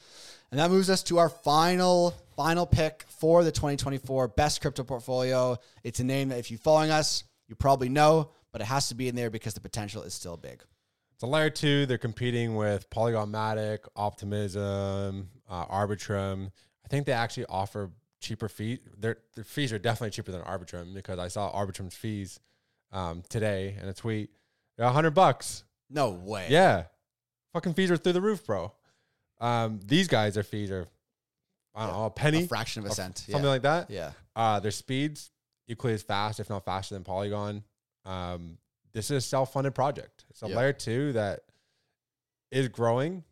[0.52, 5.58] And that moves us to our final final pick for the 2024 best crypto portfolio.
[5.84, 8.96] It's a name that if you're following us, you probably know, but it has to
[8.96, 10.64] be in there because the potential is still big.
[11.20, 16.52] So layer two, they're competing with Polygon Matic, Optimism, uh, Arbitrum.
[16.86, 17.92] I think they actually offer
[18.22, 18.80] cheaper fees.
[18.98, 22.40] Their their fees are definitely cheaper than Arbitrum because I saw Arbitrum's fees
[22.92, 24.30] um, today in a tweet.
[24.78, 25.64] They're hundred bucks.
[25.90, 26.48] No way.
[26.50, 26.84] Yeah,
[27.54, 28.74] fucking fees are through the roof, bro.
[29.40, 30.88] Um, these guys, their fees are
[31.74, 32.00] I don't Yeah.
[32.00, 33.20] know a penny, A fraction of a cent.
[33.20, 33.50] something yeah.
[33.50, 33.90] like that.
[33.90, 34.12] yeah.
[34.36, 35.32] Uh, their speeds
[35.68, 37.64] equally as fast, if not faster than Polygon.
[38.06, 38.58] Um,
[38.94, 40.26] this is a self-funded project.
[40.30, 40.56] It's a Yeah.
[40.58, 41.42] layer two that
[42.52, 43.24] is growing.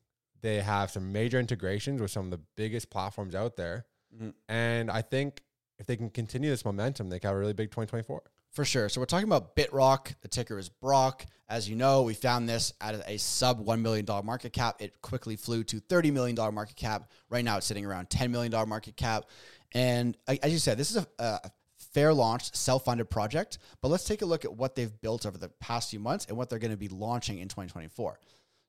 [0.42, 3.86] They have some major integrations with some of the biggest platforms out there.
[4.14, 4.30] Mm-hmm.
[4.50, 5.42] And I think
[5.80, 8.22] if they can continue this momentum, they can have a really big 2024.
[8.52, 8.88] For sure.
[8.88, 10.16] So we're talking about BitRock.
[10.22, 11.26] The ticker is Brock.
[11.50, 14.78] As you know, we found this at a sub $1 million market cap.
[14.82, 17.12] It quickly flew to $30 million market cap.
[17.30, 19.26] Right now, it's sitting around $10 million market cap.
[19.74, 21.52] And as you said, this is a, a
[21.96, 23.58] fair launched, self funded project.
[23.82, 26.38] But let's take a look at what they've built over the past few months and
[26.38, 28.20] what they're going to be launching in 2024.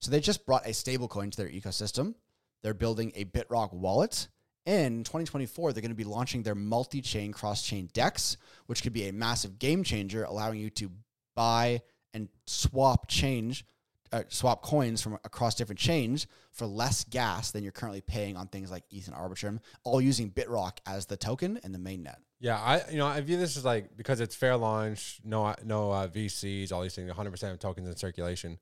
[0.00, 2.14] So they just brought a stablecoin to their ecosystem.
[2.62, 4.28] They're building a BitRock wallet.
[4.64, 8.92] In 2024, they're going to be launching their multi chain cross chain DEX, which could
[8.92, 10.90] be a massive game changer, allowing you to
[11.34, 11.82] buy
[12.14, 13.64] and swap change,
[14.12, 18.46] uh, swap coins from across different chains for less gas than you're currently paying on
[18.46, 22.16] things like ETH and Arbitrum, all using BitRock as the token and the mainnet.
[22.38, 25.90] Yeah, I you know I view this as like because it's fair launch, no no
[25.90, 28.58] uh, VCs, all these things, 100 percent of tokens in circulation.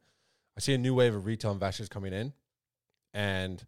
[0.57, 2.33] I see a new wave of retail investors coming in,
[3.13, 3.65] and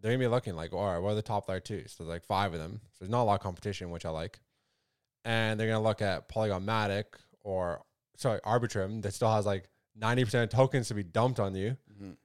[0.00, 1.84] they're gonna be looking like, all right, what are the top there too?
[1.86, 2.80] So like five of them.
[2.92, 4.40] So there's not a lot of competition, which I like.
[5.24, 7.04] And they're gonna look at Polygon Matic
[7.42, 7.82] or
[8.16, 11.76] sorry Arbitrum that still has like 90 percent of tokens to be dumped on you
[11.92, 12.16] Mhm.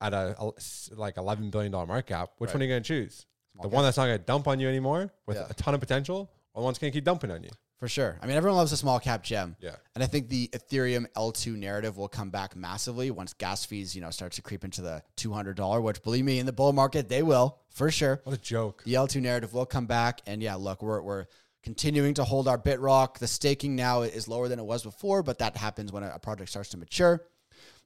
[0.00, 0.52] at a, a-
[0.94, 2.30] like 11 billion dollar market cap.
[2.38, 2.54] Which Right.
[2.54, 3.26] one are you gonna choose?
[3.52, 3.74] Small the cap.
[3.74, 5.46] one that's not gonna dump on you anymore with Yeah.
[5.50, 6.30] a ton of potential,
[6.62, 7.50] one's gonna keep dumping on you?
[7.78, 8.18] For sure.
[8.22, 9.54] I mean, everyone loves a small cap gem.
[9.60, 9.76] Yeah.
[9.94, 14.00] And I think the Ethereum L2 narrative will come back massively once gas fees, you
[14.00, 17.22] know, start to creep into the $200, which believe me, in the bull market, they
[17.22, 18.22] will for sure.
[18.24, 18.82] What a joke.
[18.84, 20.22] The L2 narrative will come back.
[20.26, 21.26] And yeah, look, we're, we're
[21.62, 23.18] continuing to hold our BitRock.
[23.18, 26.48] The staking now is lower than it was before, but that happens when a project
[26.48, 27.26] starts to mature.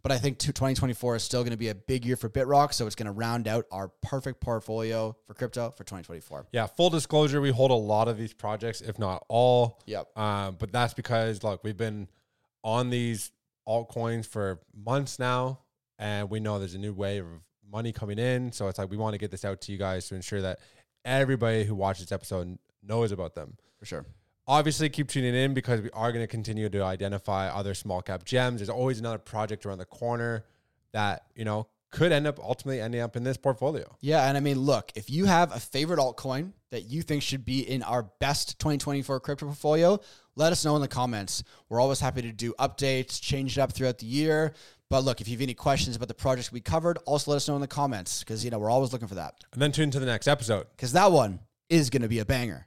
[0.03, 2.73] But I think 2024 is still going to be a big year for BitRock.
[2.73, 6.47] So it's going to round out our perfect portfolio for crypto for 2024.
[6.53, 9.81] Yeah, full disclosure, we hold a lot of these projects, if not all.
[9.87, 10.17] Yep.
[10.17, 12.09] Um, but that's because look, we've been
[12.65, 13.31] on these
[13.69, 15.61] altcoins for months now,
[15.99, 17.41] and we know there's a new wave of
[17.71, 18.53] money coming in.
[18.53, 20.61] So it's like we want to get this out to you guys to ensure that
[21.05, 23.57] everybody who watches this episode knows about them.
[23.79, 24.05] For sure.
[24.51, 28.25] Obviously, keep tuning in because we are going to continue to identify other small cap
[28.25, 28.59] gems.
[28.59, 30.45] There's always another project around the corner
[30.93, 33.97] that you know could end up ultimately ending up in this portfolio.
[34.01, 37.45] Yeah, and I mean, look, if you have a favorite altcoin that you think should
[37.45, 40.01] be in our best 2024 crypto portfolio,
[40.35, 41.45] let us know in the comments.
[41.69, 44.55] We're always happy to do updates, change it up throughout the year.
[44.89, 47.47] But look, if you have any questions about the projects we covered, also let us
[47.47, 49.35] know in the comments because you know we're always looking for that.
[49.53, 50.67] And then tune into the next episode.
[50.75, 51.39] Because that one
[51.69, 52.67] is going to be a banger.